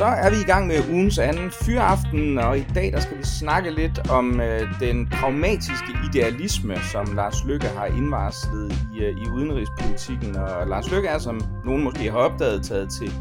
Så 0.00 0.06
er 0.06 0.30
vi 0.30 0.36
i 0.36 0.44
gang 0.44 0.66
med 0.66 0.76
ugens 0.90 1.18
anden 1.18 1.50
fyraften, 1.50 2.38
og 2.38 2.58
i 2.58 2.66
dag 2.74 2.92
der 2.92 3.00
skal 3.00 3.18
vi 3.18 3.24
snakke 3.24 3.70
lidt 3.70 4.10
om 4.10 4.40
øh, 4.40 4.80
den 4.80 5.08
pragmatiske 5.08 5.92
idealisme, 6.08 6.76
som 6.92 7.06
Lars 7.14 7.44
Lykke 7.44 7.66
har 7.66 7.86
indvarslet 7.86 8.72
i, 8.94 9.00
øh, 9.00 9.16
i 9.16 9.28
udenrigspolitikken. 9.28 10.36
Og 10.36 10.66
Lars 10.66 10.90
Lykke 10.92 11.08
er, 11.08 11.18
som 11.18 11.40
nogen 11.64 11.84
måske 11.84 12.10
har 12.10 12.18
opdaget, 12.18 12.64
taget 12.64 12.88
til 12.90 13.12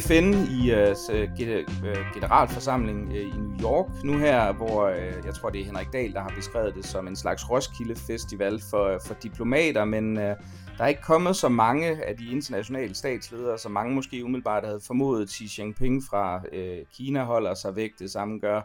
FN 0.00 0.34
i 0.50 0.70
øh, 0.70 0.96
øh, 1.12 1.64
øh, 1.84 1.96
generalforsamling 2.14 3.12
øh, 3.14 3.22
i 3.22 3.38
New 3.38 3.60
York 3.62 3.86
nu 4.04 4.18
her, 4.18 4.52
hvor 4.52 4.86
øh, 4.86 5.26
jeg 5.26 5.34
tror 5.34 5.50
det 5.50 5.60
er 5.60 5.64
Henrik 5.64 5.92
Dahl, 5.92 6.12
der 6.12 6.20
har 6.20 6.32
beskrevet 6.36 6.74
det 6.74 6.86
som 6.86 7.08
en 7.08 7.16
slags 7.16 7.50
Roskilde 7.50 7.96
Festival 8.06 8.62
for, 8.70 9.00
for 9.06 9.14
diplomater, 9.22 9.84
men 9.84 10.18
Øh, 10.18 10.36
der 10.78 10.84
er 10.84 10.88
ikke 10.88 11.02
kommet 11.02 11.36
så 11.36 11.48
mange 11.48 12.04
af 12.04 12.16
de 12.16 12.30
internationale 12.30 12.94
statsledere, 12.94 13.58
som 13.58 13.72
mange 13.72 13.94
måske 13.94 14.24
umiddelbart 14.24 14.64
havde 14.64 14.80
formodet. 14.86 15.30
Xi 15.30 15.48
Jinping 15.58 16.02
fra 16.10 16.42
øh, 16.52 16.78
Kina 16.92 17.24
holder 17.24 17.54
sig 17.54 17.76
væk, 17.76 17.90
det 17.98 18.10
samme 18.10 18.38
gør 18.38 18.62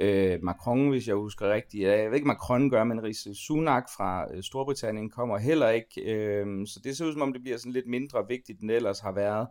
øh, 0.00 0.38
Macron, 0.42 0.88
hvis 0.88 1.08
jeg 1.08 1.16
husker 1.16 1.52
rigtigt. 1.52 1.82
Jeg 1.82 2.10
ved 2.10 2.14
ikke, 2.14 2.26
Macron 2.26 2.70
gør, 2.70 2.84
men 2.84 3.02
Rishi 3.02 3.34
Sunak 3.34 3.84
fra 3.96 4.26
øh, 4.34 4.42
Storbritannien 4.42 5.10
kommer 5.10 5.38
heller 5.38 5.68
ikke. 5.68 6.12
Øh, 6.12 6.66
så 6.66 6.80
det 6.84 6.96
ser 6.96 7.06
ud 7.06 7.12
som 7.12 7.22
om, 7.22 7.32
det 7.32 7.42
bliver 7.42 7.58
sådan 7.58 7.72
lidt 7.72 7.88
mindre 7.88 8.28
vigtigt, 8.28 8.60
end 8.60 8.68
det 8.68 8.76
ellers 8.76 9.00
har 9.00 9.12
været. 9.12 9.46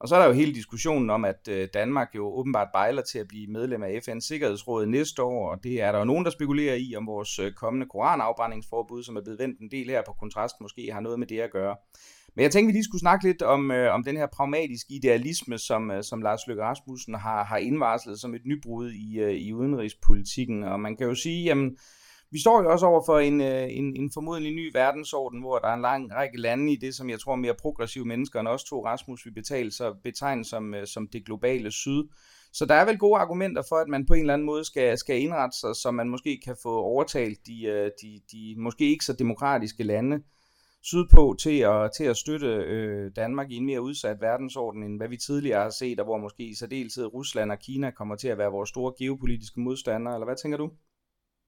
Og 0.00 0.08
så 0.08 0.14
er 0.14 0.18
der 0.18 0.26
jo 0.26 0.32
hele 0.32 0.54
diskussionen 0.54 1.10
om, 1.10 1.24
at 1.24 1.48
øh, 1.48 1.68
Danmark 1.74 2.08
jo 2.14 2.26
åbenbart 2.38 2.68
bejler 2.72 3.02
til 3.02 3.18
at 3.18 3.28
blive 3.28 3.46
medlem 3.46 3.82
af 3.82 4.00
FN's 4.08 4.20
Sikkerhedsråd 4.20 4.86
næste 4.86 5.22
år, 5.22 5.50
og 5.50 5.64
det 5.64 5.80
er 5.80 5.92
der 5.92 5.98
jo 5.98 6.04
nogen, 6.04 6.24
der 6.24 6.30
spekulerer 6.30 6.74
i, 6.74 6.94
om 6.96 7.06
vores 7.06 7.38
øh, 7.38 7.52
kommende 7.52 7.86
koranafbrændingsforbud, 7.86 9.02
som 9.02 9.16
er 9.16 9.20
blevet 9.20 9.38
vendt 9.38 9.60
en 9.60 9.70
del 9.70 9.90
her 9.90 10.02
på 10.06 10.12
kontrast, 10.12 10.54
måske 10.60 10.92
har 10.92 11.00
noget 11.00 11.18
med 11.18 11.26
det 11.26 11.40
at 11.40 11.50
gøre. 11.50 11.76
Men 12.34 12.42
jeg 12.42 12.50
tænkte, 12.52 12.66
vi 12.66 12.72
lige 12.72 12.84
skulle 12.84 13.00
snakke 13.00 13.26
lidt 13.26 13.42
om, 13.42 13.70
øh, 13.70 13.94
om 13.94 14.04
den 14.04 14.16
her 14.16 14.26
pragmatiske 14.26 14.94
idealisme, 14.94 15.58
som, 15.58 15.90
øh, 15.90 16.02
som 16.02 16.22
Lars 16.22 16.46
Løkke 16.46 16.62
Rasmussen 16.62 17.14
har, 17.14 17.44
har 17.44 17.56
indvarslet 17.56 18.20
som 18.20 18.34
et 18.34 18.46
nybrud 18.46 18.90
i, 18.90 19.18
øh, 19.18 19.32
i 19.32 19.52
udenrigspolitikken. 19.52 20.64
Og 20.64 20.80
man 20.80 20.96
kan 20.96 21.06
jo 21.06 21.14
sige, 21.14 21.44
jamen, 21.44 21.76
vi 22.32 22.40
står 22.40 22.62
jo 22.62 22.70
også 22.72 22.86
over 22.86 23.02
for 23.06 23.18
en, 23.18 23.40
øh, 23.40 23.66
en, 23.70 23.96
en 23.96 24.10
formodentlig 24.14 24.52
ny 24.54 24.70
verdensorden, 24.74 25.40
hvor 25.40 25.58
der 25.58 25.68
er 25.68 25.74
en 25.74 25.82
lang 25.82 26.14
række 26.14 26.40
lande 26.40 26.72
i 26.72 26.76
det, 26.76 26.94
som 26.94 27.10
jeg 27.10 27.20
tror 27.20 27.36
mere 27.36 27.54
progressive 27.54 28.04
mennesker 28.04 28.40
end 28.40 28.48
os 28.48 28.64
to, 28.64 28.84
Rasmus, 28.84 29.26
vi 29.26 29.30
betale, 29.30 29.70
så 29.70 29.94
betegnet 30.02 30.46
som, 30.46 30.74
øh, 30.74 30.86
som 30.86 31.08
det 31.08 31.26
globale 31.26 31.70
syd. 31.70 32.04
Så 32.52 32.66
der 32.66 32.74
er 32.74 32.84
vel 32.84 32.98
gode 32.98 33.18
argumenter 33.18 33.62
for, 33.68 33.76
at 33.76 33.88
man 33.88 34.06
på 34.06 34.14
en 34.14 34.20
eller 34.20 34.34
anden 34.34 34.46
måde 34.46 34.64
skal, 34.64 34.98
skal 34.98 35.20
indrette 35.20 35.58
sig, 35.58 35.76
så 35.76 35.90
man 35.90 36.08
måske 36.08 36.40
kan 36.44 36.56
få 36.62 36.82
overtalt 36.82 37.46
de, 37.46 37.64
øh, 37.64 37.90
de, 38.02 38.20
de 38.32 38.54
måske 38.58 38.90
ikke 38.90 39.04
så 39.04 39.12
demokratiske 39.12 39.82
lande 39.82 40.22
sydpå 40.82 41.36
til 41.40 41.58
at, 41.58 41.90
til 41.96 42.04
at 42.04 42.16
støtte 42.16 42.46
øh, 42.46 43.10
Danmark 43.16 43.50
i 43.50 43.56
en 43.56 43.66
mere 43.66 43.82
udsat 43.82 44.20
verdensorden, 44.20 44.82
end 44.82 44.96
hvad 44.96 45.08
vi 45.08 45.16
tidligere 45.16 45.62
har 45.62 45.70
set, 45.70 46.00
og 46.00 46.04
hvor 46.04 46.18
måske 46.18 46.42
i 46.42 46.54
særdeleshed 46.54 47.14
Rusland 47.14 47.52
og 47.52 47.58
Kina 47.58 47.90
kommer 47.90 48.16
til 48.16 48.28
at 48.28 48.38
være 48.38 48.50
vores 48.50 48.68
store 48.68 48.92
geopolitiske 48.98 49.60
modstandere, 49.60 50.14
eller 50.14 50.26
hvad 50.26 50.36
tænker 50.36 50.58
du? 50.58 50.70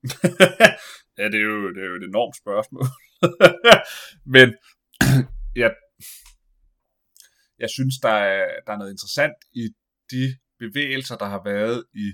ja, 1.19 1.25
det 1.33 1.39
er, 1.42 1.47
jo, 1.53 1.69
det 1.75 1.81
er 1.83 1.89
jo 1.92 1.97
et 2.00 2.08
enormt 2.12 2.36
spørgsmål. 2.42 2.86
Men 4.36 4.48
ja, 5.62 5.69
jeg 7.58 7.70
synes, 7.70 7.95
der 8.03 8.17
er, 8.34 8.47
der 8.67 8.73
er 8.73 8.78
noget 8.78 8.92
interessant 8.97 9.39
i 9.53 9.64
de 10.11 10.25
bevægelser, 10.58 11.17
der 11.17 11.28
har 11.34 11.42
været 11.45 11.84
i 11.95 12.06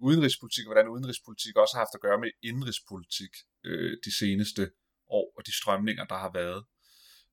udenrigspolitik, 0.00 0.66
og 0.66 0.72
hvordan 0.72 0.88
udenrigspolitik 0.88 1.56
også 1.56 1.74
har 1.76 1.82
haft 1.84 1.94
at 1.94 2.04
gøre 2.06 2.18
med 2.20 2.30
indrigspolitik 2.42 3.32
øh, 3.64 3.92
de 4.04 4.18
seneste 4.18 4.70
år, 5.08 5.26
og 5.36 5.46
de 5.46 5.56
strømninger, 5.60 6.04
der 6.04 6.18
har 6.24 6.32
været. 6.40 6.64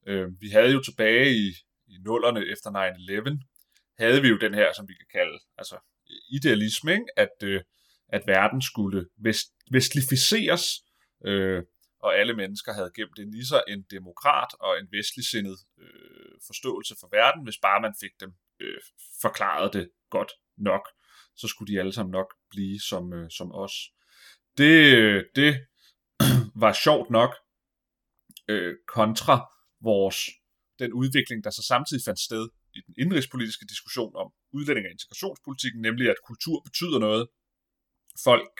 Øh, 0.07 0.27
vi 0.41 0.49
havde 0.49 0.71
jo 0.71 0.81
tilbage 0.83 1.29
i, 1.43 1.47
i 1.93 1.95
nullerne 2.05 2.41
efter 2.53 2.69
9-11, 2.69 4.03
havde 4.03 4.21
vi 4.21 4.27
jo 4.27 4.37
den 4.37 4.53
her, 4.53 4.73
som 4.73 4.87
vi 4.87 4.93
kan 4.93 5.09
kalde 5.17 5.37
altså 5.57 5.77
idealisme, 6.37 6.91
ikke? 6.91 7.11
at 7.17 7.37
øh, 7.43 7.61
at 8.09 8.27
verden 8.27 8.61
skulle 8.61 9.05
vest, 9.17 9.47
vestlificeres, 9.71 10.63
øh, 11.25 11.63
og 11.99 12.15
alle 12.19 12.33
mennesker 12.33 12.73
havde 12.73 12.91
gemt 12.95 13.17
det 13.17 13.35
i 13.35 13.45
sig 13.45 13.61
en 13.67 13.83
demokrat 13.91 14.51
og 14.59 14.79
en 14.79 14.87
vestligsindet 14.91 15.57
øh, 15.79 16.33
forståelse 16.47 16.95
for 16.99 17.09
verden, 17.11 17.43
hvis 17.43 17.57
bare 17.61 17.81
man 17.81 17.93
fik 18.01 18.11
dem 18.19 18.31
øh, 18.59 18.81
forklaret 19.21 19.73
det 19.73 19.89
godt 20.09 20.31
nok, 20.57 20.87
så 21.35 21.47
skulle 21.47 21.73
de 21.73 21.79
alle 21.79 21.93
sammen 21.93 22.11
nok 22.11 22.33
blive 22.49 22.79
som, 22.79 23.13
øh, 23.13 23.29
som 23.29 23.51
os. 23.51 23.73
Det, 24.57 24.95
øh, 24.97 25.23
det 25.35 25.51
var 26.63 26.73
sjovt 26.73 27.09
nok 27.09 27.35
øh, 28.47 28.75
kontra 28.87 29.35
vores 29.81 30.17
den 30.79 30.93
udvikling, 30.93 31.43
der 31.43 31.49
så 31.49 31.63
samtidig 31.63 32.03
fandt 32.05 32.19
sted 32.19 32.49
i 32.77 32.79
den 32.87 32.95
indrigspolitiske 32.97 33.65
diskussion 33.69 34.15
om 34.15 34.27
udlænding 34.53 34.85
og 34.87 34.91
integrationspolitikken, 34.91 35.81
nemlig 35.81 36.09
at 36.09 36.15
kultur 36.27 36.61
betyder 36.67 36.99
noget, 36.99 37.27
folk 38.27 38.55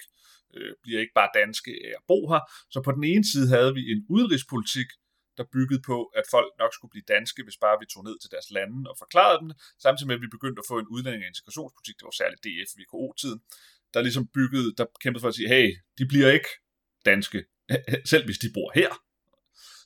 øh, 0.56 0.74
bliver 0.84 1.00
ikke 1.04 1.18
bare 1.20 1.36
danske 1.42 1.72
af 1.88 1.92
at 2.00 2.04
bo 2.12 2.20
her. 2.32 2.42
Så 2.74 2.80
på 2.86 2.92
den 2.98 3.04
ene 3.04 3.26
side 3.32 3.48
havde 3.56 3.74
vi 3.78 3.84
en 3.94 4.02
udenrigspolitik, 4.16 4.90
der 5.38 5.52
byggede 5.56 5.82
på, 5.90 5.98
at 6.20 6.26
folk 6.36 6.52
nok 6.62 6.72
skulle 6.74 6.94
blive 6.94 7.12
danske, 7.16 7.44
hvis 7.44 7.58
bare 7.66 7.78
vi 7.82 7.86
tog 7.94 8.04
ned 8.08 8.16
til 8.20 8.32
deres 8.34 8.50
lande 8.56 8.90
og 8.92 8.96
forklarede 9.04 9.40
dem, 9.44 9.50
samtidig 9.86 10.08
med, 10.08 10.16
at 10.20 10.26
vi 10.26 10.36
begyndte 10.36 10.62
at 10.64 10.70
få 10.72 10.76
en 10.80 10.92
udlænding- 10.94 11.26
og 11.26 11.32
integrationspolitik, 11.34 11.96
det 12.00 12.06
var 12.10 12.18
særligt 12.22 12.44
DF, 12.46 12.72
VKO-tiden, 12.80 13.40
der 13.94 14.02
ligesom 14.02 14.26
byggede, 14.38 14.70
der 14.80 14.86
kæmpede 15.04 15.22
for 15.24 15.30
at 15.32 15.38
sige, 15.40 15.50
hey, 15.56 15.68
de 15.98 16.06
bliver 16.12 16.30
ikke 16.38 16.52
danske, 17.06 17.40
selv 18.12 18.26
hvis 18.26 18.44
de 18.44 18.50
bor 18.58 18.70
her. 18.80 18.92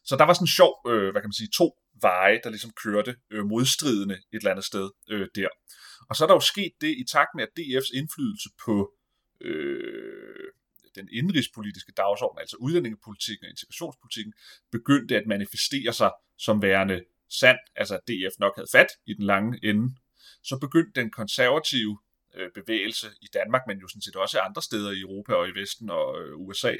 Så 0.09 0.13
der 0.19 0.25
var 0.25 0.33
sådan 0.33 0.49
en 0.49 0.57
sjov, 0.59 0.73
øh, 0.91 1.09
hvad 1.11 1.21
kan 1.21 1.31
man 1.31 1.41
sige, 1.41 1.55
to 1.59 1.67
veje, 2.01 2.39
der 2.43 2.49
ligesom 2.49 2.71
kørte 2.83 3.15
øh, 3.33 3.45
modstridende 3.45 4.15
et 4.15 4.41
eller 4.41 4.51
andet 4.51 4.65
sted 4.65 4.89
øh, 5.11 5.27
der. 5.35 5.49
Og 6.09 6.15
så 6.15 6.23
er 6.23 6.27
der 6.27 6.35
jo 6.35 6.49
sket 6.53 6.73
det 6.81 6.91
i 7.01 7.03
takt 7.15 7.31
med, 7.35 7.43
at 7.43 7.55
DF's 7.59 7.91
indflydelse 7.99 8.49
på 8.65 8.73
øh, 9.41 10.51
den 10.95 11.09
indrigspolitiske 11.11 11.91
dagsorden, 11.91 12.39
altså 12.39 12.57
udlændingepolitikken 12.59 13.45
og 13.45 13.49
integrationspolitikken, 13.49 14.33
begyndte 14.71 15.17
at 15.17 15.27
manifestere 15.27 15.93
sig 15.93 16.11
som 16.37 16.61
værende 16.61 17.03
sand, 17.29 17.57
altså 17.75 17.95
at 17.95 18.07
DF 18.07 18.39
nok 18.39 18.55
havde 18.55 18.69
fat 18.71 18.87
i 19.05 19.13
den 19.13 19.23
lange 19.23 19.59
ende, 19.63 19.95
så 20.43 20.57
begyndte 20.59 21.01
den 21.01 21.11
konservative 21.11 21.99
øh, 22.35 22.51
bevægelse 22.51 23.07
i 23.21 23.27
Danmark, 23.33 23.61
men 23.67 23.77
jo 23.77 23.87
sådan 23.87 24.01
set 24.01 24.15
også 24.15 24.39
andre 24.39 24.61
steder 24.61 24.91
i 24.91 24.99
Europa 24.99 25.33
og 25.33 25.49
i 25.49 25.51
Vesten 25.51 25.89
og 25.89 26.21
øh, 26.21 26.37
USA, 26.37 26.75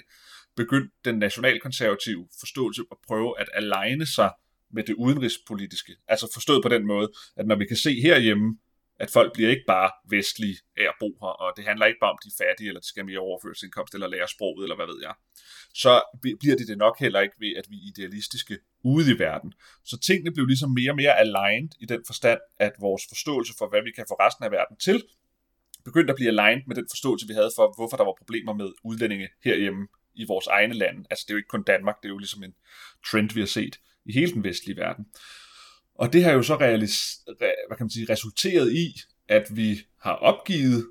begyndte 0.56 0.95
den 1.06 1.19
nationalkonservative 1.19 2.28
forståelse 2.39 2.84
at 2.91 2.97
prøve 3.07 3.39
at 3.39 3.50
aligne 3.53 4.06
sig 4.06 4.31
med 4.72 4.84
det 4.84 4.94
udenrigspolitiske. 4.94 5.95
Altså 6.07 6.31
forstået 6.34 6.63
på 6.63 6.69
den 6.69 6.88
måde, 6.88 7.12
at 7.35 7.47
når 7.47 7.56
vi 7.56 7.66
kan 7.66 7.78
se 7.78 8.01
herhjemme, 8.01 8.57
at 9.00 9.09
folk 9.12 9.34
bliver 9.34 9.50
ikke 9.50 9.68
bare 9.68 9.91
vestlige 10.09 10.58
af 10.78 10.84
at 10.84 10.96
bo 11.00 11.09
her, 11.22 11.34
og 11.44 11.53
det 11.58 11.66
handler 11.66 11.85
ikke 11.85 12.00
bare 12.02 12.12
om, 12.12 12.19
de 12.25 12.31
fattige, 12.38 12.68
eller 12.68 12.81
de 12.81 12.88
skal 12.88 13.06
mere 13.06 13.19
overførselsindkomst, 13.19 13.94
eller 13.94 14.08
lære 14.08 14.28
sproget, 14.28 14.63
eller 14.63 14.75
hvad 14.75 14.85
ved 14.85 15.00
jeg. 15.02 15.13
Så 15.74 15.94
bliver 16.40 16.56
det 16.56 16.68
det 16.68 16.78
nok 16.78 17.00
heller 17.00 17.19
ikke 17.22 17.36
ved, 17.40 17.53
at 17.56 17.66
vi 17.69 17.75
er 17.75 17.88
idealistiske 17.91 18.59
ude 18.84 19.16
i 19.16 19.19
verden. 19.19 19.53
Så 19.86 20.00
tingene 20.07 20.31
blev 20.34 20.46
ligesom 20.46 20.72
mere 20.72 20.91
og 20.91 20.96
mere 20.96 21.16
aligned 21.19 21.72
i 21.80 21.86
den 21.86 22.02
forstand, 22.07 22.40
at 22.59 22.74
vores 22.80 23.03
forståelse 23.09 23.53
for, 23.57 23.69
hvad 23.69 23.81
vi 23.84 23.91
kan 23.91 24.06
få 24.07 24.13
resten 24.13 24.44
af 24.46 24.52
verden 24.52 24.78
til, 24.78 25.03
begyndte 25.86 26.12
at 26.12 26.16
blive 26.16 26.30
aligned 26.30 26.63
med 26.68 26.75
den 26.75 26.88
forståelse, 26.91 27.28
vi 27.28 27.34
havde 27.34 27.52
for, 27.56 27.74
hvorfor 27.78 27.97
der 27.97 28.03
var 28.03 28.16
problemer 28.18 28.53
med 28.53 28.69
udlændinge 28.84 29.28
herhjemme 29.44 29.88
i 30.16 30.25
vores 30.28 30.47
egne 30.47 30.74
lande. 30.74 31.06
Altså 31.09 31.24
det 31.25 31.31
er 31.31 31.36
jo 31.36 31.38
ikke 31.38 31.56
kun 31.56 31.63
Danmark, 31.63 31.97
det 32.02 32.06
er 32.06 32.13
jo 32.13 32.18
ligesom 32.18 32.44
en 32.44 32.56
trend, 33.07 33.34
vi 33.34 33.40
har 33.40 33.47
set 33.47 33.80
i 34.06 34.12
hele 34.13 34.31
den 34.34 34.44
vestlige 34.44 34.78
verden. 34.78 35.06
Og 35.97 36.13
det 36.13 36.24
har 36.24 36.31
jo 36.31 36.44
så 36.44 36.56
realis- 36.56 37.24
hvad 37.38 37.77
kan 37.77 37.83
man 37.83 37.89
sige, 37.89 38.07
resulteret 38.10 38.74
i, 38.74 39.01
at 39.27 39.48
vi 39.56 39.88
har 40.01 40.13
opgivet 40.13 40.88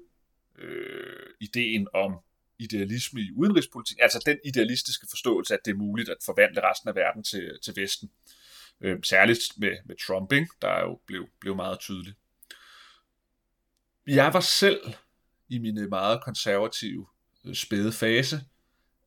øh, 0.59 1.27
ideen 1.41 1.89
om 1.95 2.13
idealisme 2.59 3.21
i 3.21 3.33
udenrigspolitik, 3.37 3.99
altså 4.03 4.23
den 4.27 4.39
idealistiske 4.45 5.07
forståelse, 5.11 5.55
at 5.55 5.61
det 5.65 5.71
er 5.71 5.77
muligt 5.77 6.09
at 6.09 6.17
forvandle 6.25 6.71
resten 6.71 6.89
af 6.89 6.95
verden 6.95 7.23
til, 7.23 7.51
til 7.65 7.75
Vesten. 7.77 8.11
Øh, 8.81 8.99
særligt 9.03 9.41
med, 9.59 9.77
med 9.85 9.97
Trump, 10.07 10.33
ikke? 10.33 10.49
der 10.63 10.81
jo 10.81 11.01
blev, 11.07 11.29
blev 11.41 11.57
meget 11.57 11.81
tydelig. 11.81 12.15
Jeg 14.07 14.33
var 14.33 14.41
selv 14.41 14.81
i 15.49 15.59
mine 15.59 15.81
øh, 15.81 15.89
meget 15.89 16.23
konservative 16.25 17.07
øh, 17.45 17.55
spæde 17.55 17.93
fase 17.93 18.41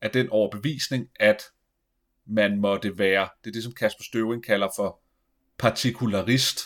af 0.00 0.10
den 0.10 0.28
overbevisning, 0.28 1.10
at 1.16 1.42
man 2.26 2.60
måtte 2.60 2.98
være, 2.98 3.28
det 3.44 3.50
er 3.50 3.52
det, 3.52 3.62
som 3.62 3.72
Kasper 3.72 4.04
Støvring 4.04 4.44
kalder 4.44 4.68
for 4.76 5.00
partikularist, 5.60 6.58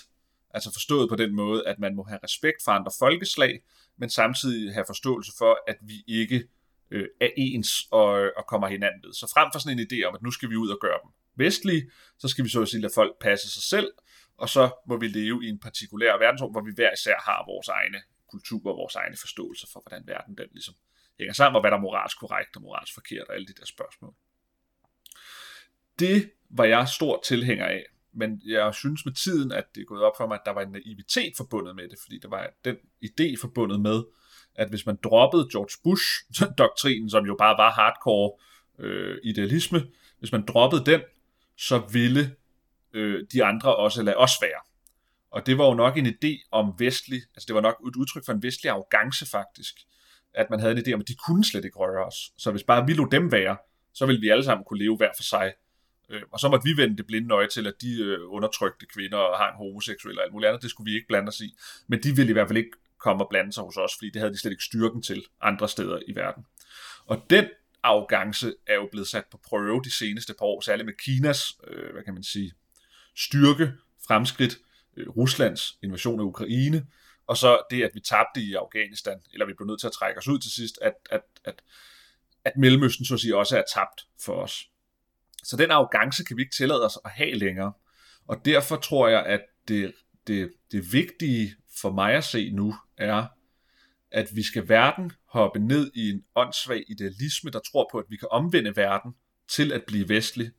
altså 0.50 0.73
forstået 0.73 1.08
på 1.08 1.17
den 1.17 1.35
måde, 1.35 1.67
at 1.67 1.79
man 1.79 1.94
må 1.94 2.02
have 2.02 2.20
respekt 2.23 2.56
for 2.64 2.73
andre 2.73 2.93
folkeslag, 2.99 3.61
men 3.96 4.11
samtidig 4.11 4.75
have 4.75 4.85
forståelse 4.88 5.32
for, 5.38 5.58
at 5.69 5.76
vi 5.81 6.05
ikke 6.06 6.49
øh, 6.91 7.08
er 7.20 7.29
ens 7.37 7.87
og, 7.91 8.08
og 8.37 8.46
kommer 8.49 8.69
hinanden 8.69 9.02
ved. 9.05 9.12
Så 9.12 9.31
frem 9.35 9.49
for 9.52 9.58
sådan 9.58 9.79
en 9.79 9.87
idé 9.91 10.05
om, 10.06 10.14
at 10.14 10.23
nu 10.23 10.31
skal 10.31 10.50
vi 10.50 10.56
ud 10.56 10.69
og 10.69 10.79
gøre 10.81 10.99
dem 11.05 11.11
vestlige, 11.37 11.91
så 12.19 12.29
skal 12.29 12.44
vi 12.44 12.49
så 12.49 12.62
at 12.62 12.69
sige 12.69 12.81
lade 12.81 12.93
folk 12.94 13.12
passe 13.20 13.50
sig 13.50 13.62
selv, 13.62 13.91
og 14.37 14.49
så 14.49 14.70
må 14.88 14.96
vi 14.96 15.08
leve 15.08 15.44
i 15.44 15.49
en 15.49 15.58
partikulær 15.58 16.19
verdensrum, 16.19 16.50
hvor 16.50 16.64
vi 16.64 16.73
hver 16.75 16.93
især 16.93 17.17
har 17.29 17.44
vores 17.46 17.69
egne 17.69 18.02
kultur 18.31 18.70
og 18.70 18.76
vores 18.76 18.94
egne 18.94 19.17
forståelser 19.17 19.69
for, 19.73 19.81
hvordan 19.81 20.06
verden 20.06 20.37
den 20.37 20.49
ligesom 20.52 20.75
hænger 21.19 21.35
sammen, 21.35 21.56
og 21.56 21.62
hvad 21.62 21.70
der 21.70 21.76
er 21.76 21.81
moralsk 21.81 22.19
korrekt 22.19 22.56
og 22.56 22.62
moralsk 22.62 22.94
forkert, 22.94 23.29
og 23.29 23.35
alle 23.35 23.46
de 23.46 23.55
der 23.55 23.67
spørgsmål. 23.67 24.14
Det 25.99 26.31
var 26.50 26.64
jeg 26.64 26.88
stor 26.88 27.23
tilhænger 27.26 27.67
af, 27.67 27.85
men 28.14 28.43
jeg 28.46 28.75
synes 28.75 29.05
med 29.05 29.12
tiden, 29.12 29.52
at 29.52 29.64
det 29.75 29.81
er 29.81 29.84
gået 29.84 30.02
op 30.02 30.12
for 30.16 30.26
mig, 30.26 30.34
at 30.34 30.40
der 30.44 30.52
var 30.52 30.61
en 30.61 30.72
naivitet 30.72 31.32
forbundet 31.37 31.76
med 31.76 31.88
det, 31.88 31.99
fordi 32.02 32.19
der 32.19 32.28
var 32.28 32.50
den 32.64 32.76
idé 33.05 33.40
forbundet 33.40 33.81
med, 33.81 34.02
at 34.55 34.69
hvis 34.69 34.87
man 34.87 34.99
droppede 35.05 35.49
George 35.52 35.81
Bush-doktrinen, 35.84 37.11
som 37.11 37.26
jo 37.26 37.37
bare 37.38 37.58
var 37.58 37.70
hardcore 37.70 38.32
øh, 38.78 39.19
idealisme, 39.25 39.87
hvis 40.19 40.32
man 40.32 40.44
droppede 40.46 40.84
den, 40.84 41.00
så 41.56 41.82
ville 41.93 42.37
øh, 42.93 43.25
de 43.32 43.44
andre 43.44 43.76
også 43.76 44.02
lade 44.02 44.17
os 44.17 44.32
være. 44.43 44.60
Og 45.31 45.46
det 45.46 45.58
var 45.58 45.67
jo 45.67 45.75
nok 45.75 45.96
en 45.96 46.06
idé 46.06 46.49
om 46.50 46.75
vestlig, 46.78 47.22
altså 47.34 47.46
det 47.46 47.55
var 47.55 47.60
nok 47.60 47.76
et 47.88 47.96
udtryk 47.96 48.25
for 48.25 48.32
en 48.32 48.43
vestlig 48.43 48.70
arrogance 48.70 49.26
faktisk, 49.26 49.75
at 50.34 50.50
man 50.50 50.60
havde 50.60 50.72
en 50.72 50.78
idé 50.78 50.93
om, 50.93 51.00
at 51.00 51.08
de 51.08 51.14
kunne 51.26 51.44
slet 51.44 51.64
ikke 51.64 51.78
røre 51.78 52.06
os. 52.06 52.32
Så 52.38 52.50
hvis 52.50 52.62
bare 52.62 52.87
vi 52.87 52.93
lå 52.93 53.08
dem 53.12 53.32
være, 53.32 53.56
så 53.94 54.06
ville 54.06 54.20
vi 54.20 54.28
alle 54.28 54.44
sammen 54.44 54.64
kunne 54.64 54.78
leve 54.78 54.96
hver 54.96 55.10
for 55.17 55.22
sig. 55.22 55.52
Øh, 56.09 56.23
og 56.33 56.41
så 56.41 56.49
måtte 56.49 56.65
vi 56.65 56.83
vende 56.83 56.97
det 56.97 57.06
blinde 57.06 57.35
øje 57.35 57.49
til, 57.49 57.67
at 57.67 57.75
de 57.81 58.03
øh, 58.03 58.19
undertrykte 58.27 58.87
kvinder 58.87 59.19
og 59.19 59.39
har 59.39 59.51
en 59.51 59.56
homoseksuel 59.56 60.19
og 60.19 60.25
alt 60.25 60.33
muligt 60.33 60.49
andet, 60.49 60.62
det 60.62 60.71
skulle 60.71 60.91
vi 60.91 60.95
ikke 60.95 61.09
blande 61.09 61.29
os 61.29 61.41
i. 61.41 61.56
Men 61.87 62.03
de 62.03 62.17
ville 62.17 62.31
i 62.31 62.33
hvert 62.33 62.49
fald 62.49 62.59
ikke 62.59 62.71
komme 62.99 63.25
og 63.25 63.29
blande 63.31 63.53
sig 63.53 63.65
hos 63.65 63.77
os, 63.77 63.93
fordi 63.99 64.11
det 64.11 64.21
havde 64.21 64.33
de 64.33 64.39
slet 64.39 64.51
ikke 64.51 64.65
styrken 64.65 65.03
til 65.03 65.25
andre 65.41 65.69
steder 65.69 65.99
i 66.06 66.17
verden. 66.17 66.45
Og 67.06 67.27
den 67.31 67.45
arrogance 67.83 68.55
er 68.67 68.75
jo 68.75 68.89
blevet 68.91 69.09
sat 69.09 69.25
på 69.31 69.41
prøve 69.49 69.83
de 69.85 69.95
seneste 69.95 70.35
par 70.39 70.47
år, 70.47 70.61
særligt 70.61 70.87
med 70.87 70.95
Kinas, 71.05 71.41
øh, 71.67 71.93
hvad 71.93 72.03
kan 72.03 72.15
man 72.15 72.23
sige, 72.23 72.53
styrke, 73.17 73.73
fremskridt, 74.06 74.59
øh, 74.97 75.09
Ruslands 75.09 75.79
invasion 75.83 76.21
af 76.21 76.25
Ukraine, 76.25 76.87
og 77.27 77.37
så 77.37 77.62
det, 77.71 77.83
at 77.83 77.91
vi 77.95 78.01
tabte 78.01 78.41
i 78.41 78.55
Afghanistan, 78.55 79.21
eller 79.33 79.47
vi 79.47 79.53
blev 79.53 79.67
nødt 79.67 79.81
til 79.81 79.87
at 79.87 79.93
trække 79.93 80.19
os 80.19 80.29
ud 80.29 80.39
til 80.39 80.51
sidst, 80.51 80.79
at, 80.83 80.95
at, 81.11 81.21
at, 81.45 81.62
at 82.45 82.53
Mellemøsten 82.56 83.06
så 83.06 83.15
at 83.15 83.21
sige 83.21 83.37
også 83.37 83.59
er 83.59 83.62
tabt 83.75 84.06
for 84.21 84.35
os. 84.35 84.69
Så 85.44 85.56
den 85.56 85.70
arrogance 85.70 86.25
kan 86.25 86.37
vi 86.37 86.43
ikke 86.43 86.55
tillade 86.56 86.85
os 86.85 86.99
at 87.05 87.11
have 87.11 87.35
længere. 87.35 87.73
Og 88.26 88.44
derfor 88.44 88.76
tror 88.76 89.08
jeg, 89.08 89.26
at 89.26 89.41
det, 89.69 89.93
det, 90.26 90.52
det 90.73 90.93
vigtige 90.93 91.55
for 91.81 91.93
mig 91.93 92.14
at 92.14 92.25
se 92.25 92.50
nu 92.50 92.75
er, 92.96 93.26
at 94.11 94.29
vi 94.35 94.43
skal 94.43 94.69
verden 94.69 95.12
hoppe 95.29 95.58
ned 95.58 95.91
i 95.94 96.11
en 96.11 96.25
åndssvag 96.35 96.85
idealisme, 96.88 97.50
der 97.50 97.61
tror 97.73 97.88
på, 97.93 97.99
at 97.99 98.05
vi 98.08 98.17
kan 98.17 98.29
omvende 98.31 98.76
verden 98.76 99.14
til 99.49 99.73
at 99.73 99.85
blive 99.87 100.08
vestlig. 100.08 100.50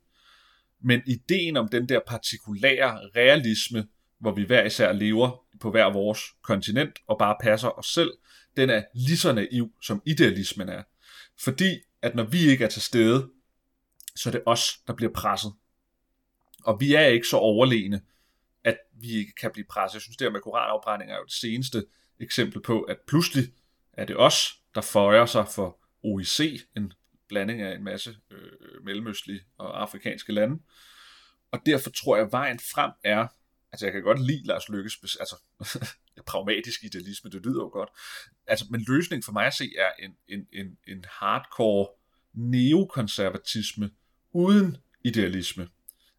Men 0.82 1.02
ideen 1.06 1.58
om 1.58 1.68
den 1.68 1.90
der 1.90 2.00
partikulære 2.08 3.00
realisme, 3.16 3.88
hvor 4.20 4.32
vi 4.32 4.44
hver 4.44 4.64
især 4.64 4.94
lever 4.94 5.46
på 5.60 5.72
hver 5.72 5.94
vores 5.94 6.20
kontinent 6.42 7.00
og 7.08 7.18
bare 7.20 7.36
passer 7.42 7.80
os 7.80 7.86
selv, 7.86 8.12
den 8.58 8.70
er 8.70 8.84
lige 8.94 9.18
så 9.18 9.34
naiv, 9.34 9.72
som 9.82 10.02
idealismen 10.06 10.70
er. 10.70 10.84
Fordi 11.40 11.80
at 12.02 12.16
når 12.16 12.24
vi 12.24 12.40
ikke 12.40 12.64
er 12.64 12.70
til 12.70 12.82
stede, 12.82 13.30
så 14.16 14.30
er 14.30 14.32
det 14.32 14.44
os, 14.46 14.80
der 14.88 14.94
bliver 14.94 15.12
presset. 15.14 15.54
Og 16.64 16.80
vi 16.80 16.94
er 16.94 17.06
ikke 17.06 17.28
så 17.28 17.38
overlegne, 17.38 18.02
at 18.64 18.78
vi 18.94 19.12
ikke 19.12 19.34
kan 19.42 19.52
blive 19.52 19.66
presset. 19.70 19.94
Jeg 19.94 20.02
synes, 20.02 20.18
det 20.18 20.26
her 20.26 20.32
med 20.32 20.42
koranafbrænding 20.42 21.12
er 21.12 21.16
jo 21.16 21.24
det 21.24 21.34
seneste 21.34 21.86
eksempel 22.20 22.62
på, 22.62 22.82
at 22.82 22.98
pludselig 23.08 23.54
er 23.94 24.06
det 24.06 24.18
os, 24.18 24.62
der 24.76 24.82
føjer 24.82 25.26
sig 25.26 25.48
for 25.48 25.80
OIC, 26.04 26.62
en 26.78 26.94
blanding 27.28 27.62
af 27.62 27.76
en 27.76 27.84
masse 27.84 28.18
øh, 28.32 28.84
mellemøstlige 28.84 29.42
og 29.58 29.82
afrikanske 29.82 30.34
lande. 30.34 30.60
Og 31.52 31.62
derfor 31.66 31.90
tror 31.90 32.16
jeg, 32.16 32.26
at 32.26 32.32
vejen 32.32 32.60
frem 32.60 32.92
er, 33.04 33.28
altså 33.72 33.86
jeg 33.86 33.94
kan 33.94 34.04
godt 34.04 34.22
lide 34.22 34.48
Lars 34.48 34.70
Lykkes, 34.70 35.16
altså 35.16 35.36
pragmatisk 36.28 36.84
idealisme, 36.84 37.30
det 37.30 37.46
lyder 37.46 37.64
jo 37.64 37.70
godt, 37.70 37.90
altså, 38.48 38.66
men 38.70 38.86
løsningen 38.88 39.24
for 39.24 39.32
mig 39.32 39.46
at 39.46 39.54
se 39.54 39.72
er 39.78 39.92
en, 40.00 40.18
en, 40.28 40.48
en, 40.54 40.78
en 40.88 41.06
hardcore 41.10 41.88
neokonservatisme 42.34 43.92
uden 44.36 44.78
idealisme. 45.04 45.68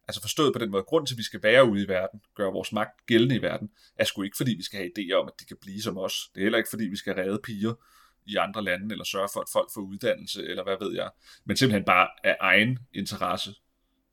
Altså 0.07 0.21
forstået 0.21 0.53
på 0.53 0.59
den 0.59 0.71
måde, 0.71 0.83
grund 0.83 1.07
til, 1.07 1.13
at 1.13 1.17
vi 1.17 1.23
skal 1.23 1.43
være 1.43 1.65
ude 1.65 1.83
i 1.83 1.87
verden, 1.87 2.21
gøre 2.35 2.51
vores 2.51 2.71
magt 2.71 3.05
gældende 3.05 3.35
i 3.35 3.41
verden, 3.41 3.69
er 3.95 4.03
sgu 4.03 4.21
ikke, 4.21 4.37
fordi 4.37 4.51
vi 4.51 4.63
skal 4.63 4.79
have 4.79 4.91
idéer 4.97 5.13
om, 5.13 5.27
at 5.27 5.33
de 5.39 5.45
kan 5.45 5.57
blive 5.61 5.81
som 5.81 5.97
os. 5.97 6.29
Det 6.35 6.41
er 6.41 6.45
heller 6.45 6.57
ikke, 6.57 6.69
fordi 6.69 6.83
vi 6.83 6.95
skal 6.95 7.13
redde 7.13 7.39
piger 7.43 7.73
i 8.25 8.35
andre 8.35 8.63
lande, 8.63 8.93
eller 8.93 9.05
sørge 9.05 9.29
for, 9.33 9.39
at 9.39 9.47
folk 9.53 9.69
får 9.73 9.81
uddannelse, 9.81 10.47
eller 10.47 10.63
hvad 10.63 10.75
ved 10.81 10.95
jeg. 10.95 11.09
Men 11.45 11.57
simpelthen 11.57 11.85
bare 11.85 12.07
af 12.23 12.37
egen 12.41 12.79
interesse 12.93 13.55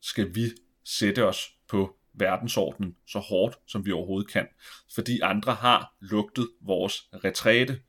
skal 0.03 0.35
vi 0.35 0.51
sætte 0.85 1.25
os 1.25 1.51
på 1.69 1.97
verdensordenen 2.15 2.97
så 3.09 3.19
hårdt, 3.19 3.56
som 3.67 3.87
vi 3.87 3.93
overhovedet 3.93 4.31
kan. 4.31 4.47
Fordi 4.95 5.21
andre 5.21 5.55
har 5.55 5.97
lugtet 6.01 6.49
vores 6.61 6.95
retræte. 7.25 7.81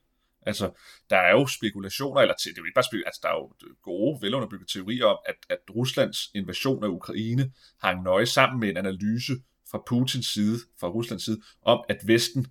Altså, 0.45 0.71
der 1.09 1.17
er 1.17 1.31
jo 1.31 1.47
spekulationer, 1.47 2.21
eller 2.21 2.35
det 2.35 2.47
er 2.47 2.53
jo 2.57 2.63
ikke 2.63 2.75
bare 2.75 2.83
spekulationer, 2.83 3.07
altså, 3.07 3.19
der 3.23 3.29
er 3.29 3.35
jo 3.35 3.75
gode, 3.81 4.21
velunderbyggede 4.21 4.71
teorier 4.71 5.05
om, 5.05 5.17
at, 5.25 5.35
at 5.49 5.59
Ruslands 5.75 6.17
invasion 6.35 6.83
af 6.83 6.87
Ukraine 6.87 7.51
hang 7.81 8.03
nøje 8.03 8.25
sammen 8.25 8.59
med 8.59 8.69
en 8.69 8.77
analyse 8.77 9.33
fra 9.71 9.83
Putins 9.87 10.27
side, 10.27 10.59
fra 10.79 10.87
Ruslands 10.87 11.25
side, 11.25 11.41
om 11.61 11.83
at 11.89 12.07
Vesten 12.07 12.47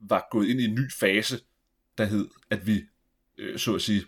var 0.00 0.28
gået 0.30 0.48
ind 0.48 0.60
i 0.60 0.64
en 0.64 0.74
ny 0.74 0.92
fase, 1.00 1.40
der 1.98 2.04
hed, 2.04 2.28
at 2.50 2.66
vi, 2.66 2.84
øh, 3.38 3.58
så 3.58 3.74
at 3.74 3.82
sige, 3.82 4.04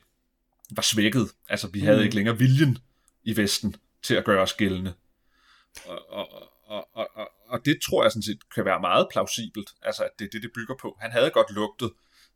var 0.70 0.82
svækket. 0.82 1.30
Altså, 1.48 1.68
vi 1.68 1.80
havde 1.80 1.98
mm. 1.98 2.04
ikke 2.04 2.14
længere 2.14 2.38
viljen 2.38 2.78
i 3.22 3.36
Vesten 3.36 3.76
til 4.02 4.14
at 4.14 4.24
gøre 4.24 4.42
os 4.42 4.54
gældende. 4.54 4.94
Og, 5.86 6.10
og, 6.10 6.28
og, 6.64 6.88
og, 6.92 7.08
og, 7.14 7.30
og 7.46 7.64
det 7.64 7.78
tror 7.86 8.02
jeg 8.02 8.12
sådan 8.12 8.22
set 8.22 8.50
kan 8.54 8.64
være 8.64 8.80
meget 8.80 9.06
plausibelt, 9.10 9.70
altså 9.82 10.04
at 10.04 10.10
det 10.18 10.24
er 10.24 10.28
det, 10.32 10.42
det 10.42 10.50
bygger 10.54 10.74
på. 10.80 10.96
Han 11.00 11.10
havde 11.10 11.30
godt 11.30 11.50
lugtet, 11.50 11.90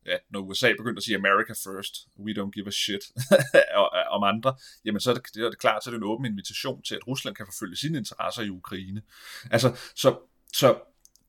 ja, 0.07 0.17
når 0.31 0.41
USA 0.41 0.73
begyndte 0.79 1.01
at 1.01 1.03
sige 1.03 1.17
America 1.17 1.53
first, 1.53 2.09
we 2.19 2.33
don't 2.33 2.51
give 2.51 2.67
a 2.67 2.71
shit 2.71 3.05
om 4.17 4.23
andre, 4.23 4.55
jamen 4.85 5.01
så 5.01 5.11
er 5.11 5.15
det, 5.15 5.25
det 5.35 5.45
er 5.45 5.51
det 5.51 5.59
klart, 5.59 5.85
så 5.85 5.91
er 5.91 5.93
det 5.93 5.99
en 5.99 6.05
åben 6.05 6.27
invitation 6.27 6.83
til, 6.83 6.95
at 6.95 7.07
Rusland 7.07 7.37
kan 7.37 7.47
forfølge 7.47 7.77
sine 7.77 7.99
interesser 7.99 8.43
i 8.43 8.51
Ukraine. 8.51 9.03
Altså, 9.51 9.77
så, 9.95 10.19
så 10.53 10.79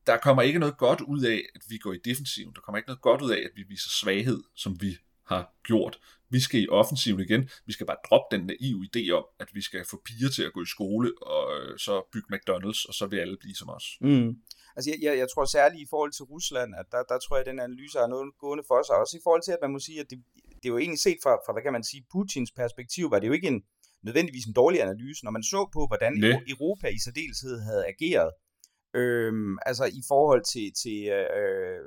der 0.07 0.17
kommer 0.17 0.41
ikke 0.41 0.59
noget 0.59 0.77
godt 0.77 1.01
ud 1.01 1.23
af, 1.23 1.41
at 1.55 1.61
vi 1.69 1.77
går 1.77 1.93
i 1.93 1.99
defensiven. 2.05 2.53
Der 2.55 2.61
kommer 2.61 2.77
ikke 2.77 2.89
noget 2.89 3.01
godt 3.01 3.21
ud 3.21 3.31
af, 3.31 3.37
at 3.37 3.51
vi 3.55 3.63
viser 3.69 3.89
svaghed, 3.89 4.43
som 4.55 4.81
vi 4.81 4.97
har 5.25 5.53
gjort. 5.63 5.99
Vi 6.29 6.39
skal 6.39 6.61
i 6.61 6.67
offensiven 6.69 7.19
igen. 7.19 7.49
Vi 7.65 7.73
skal 7.73 7.85
bare 7.87 7.97
droppe 8.09 8.35
den 8.35 8.45
naive 8.45 8.87
idé 8.95 9.09
om, 9.11 9.25
at 9.39 9.47
vi 9.53 9.61
skal 9.61 9.85
få 9.89 10.01
piger 10.05 10.29
til 10.29 10.43
at 10.43 10.53
gå 10.53 10.61
i 10.61 10.65
skole, 10.65 11.11
og 11.21 11.59
øh, 11.59 11.79
så 11.79 12.03
bygge 12.11 12.35
McDonald's, 12.35 12.87
og 12.87 12.93
så 12.93 13.07
vil 13.09 13.17
alle 13.17 13.37
blive 13.37 13.55
som 13.55 13.69
os. 13.69 13.97
Mm. 14.01 14.37
Altså, 14.75 14.87
jeg, 14.91 14.99
jeg, 15.05 15.17
jeg 15.21 15.27
tror 15.29 15.45
særligt 15.45 15.81
i 15.81 15.89
forhold 15.89 16.11
til 16.11 16.25
Rusland, 16.33 16.69
at 16.79 16.85
der, 16.91 17.03
der 17.11 17.17
tror 17.19 17.35
jeg, 17.35 17.43
at 17.45 17.51
den 17.51 17.59
analyse 17.59 17.97
har 17.99 18.07
noget 18.07 18.37
gående 18.43 18.63
for 18.67 18.79
sig. 18.83 18.95
Også 18.95 19.17
i 19.17 19.23
forhold 19.23 19.43
til, 19.45 19.51
at 19.51 19.61
man 19.61 19.71
må 19.71 19.79
sige, 19.79 19.99
at 19.99 20.09
det, 20.09 20.17
det 20.59 20.65
er 20.65 20.73
jo 20.75 20.77
egentlig 20.77 21.01
set 21.07 21.19
fra, 21.23 21.33
fra, 21.45 21.53
hvad 21.53 21.63
kan 21.63 21.73
man 21.77 21.83
sige, 21.83 22.05
Putins 22.11 22.51
perspektiv, 22.61 23.11
var 23.11 23.19
det 23.19 23.27
jo 23.27 23.33
ikke 23.33 23.47
en, 23.47 23.63
nødvendigvis 24.07 24.45
en 24.45 24.53
dårlig 24.53 24.81
analyse, 24.81 25.23
når 25.25 25.31
man 25.31 25.43
så 25.43 25.69
på, 25.73 25.81
hvordan 25.87 26.13
Nej. 26.13 26.39
Europa 26.53 26.87
i 26.87 26.99
særdeleshed 27.05 27.55
havde 27.67 27.83
ageret 27.93 28.31
Øhm, 28.95 29.57
altså 29.65 29.85
i 29.85 30.01
forhold 30.07 30.43
til, 30.53 30.73
til 30.83 30.99
øh, 31.07 31.79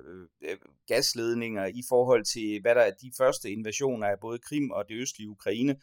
øh, 0.42 0.56
gasledninger, 0.86 1.66
i 1.66 1.82
forhold 1.88 2.24
til 2.24 2.60
hvad 2.60 2.74
der 2.74 2.80
er 2.80 2.90
de 2.90 3.12
første 3.18 3.50
invasioner 3.50 4.06
af 4.06 4.20
både 4.20 4.38
Krim 4.38 4.70
og 4.70 4.84
det 4.88 4.94
østlige 4.94 5.30
Ukraine, 5.30 5.76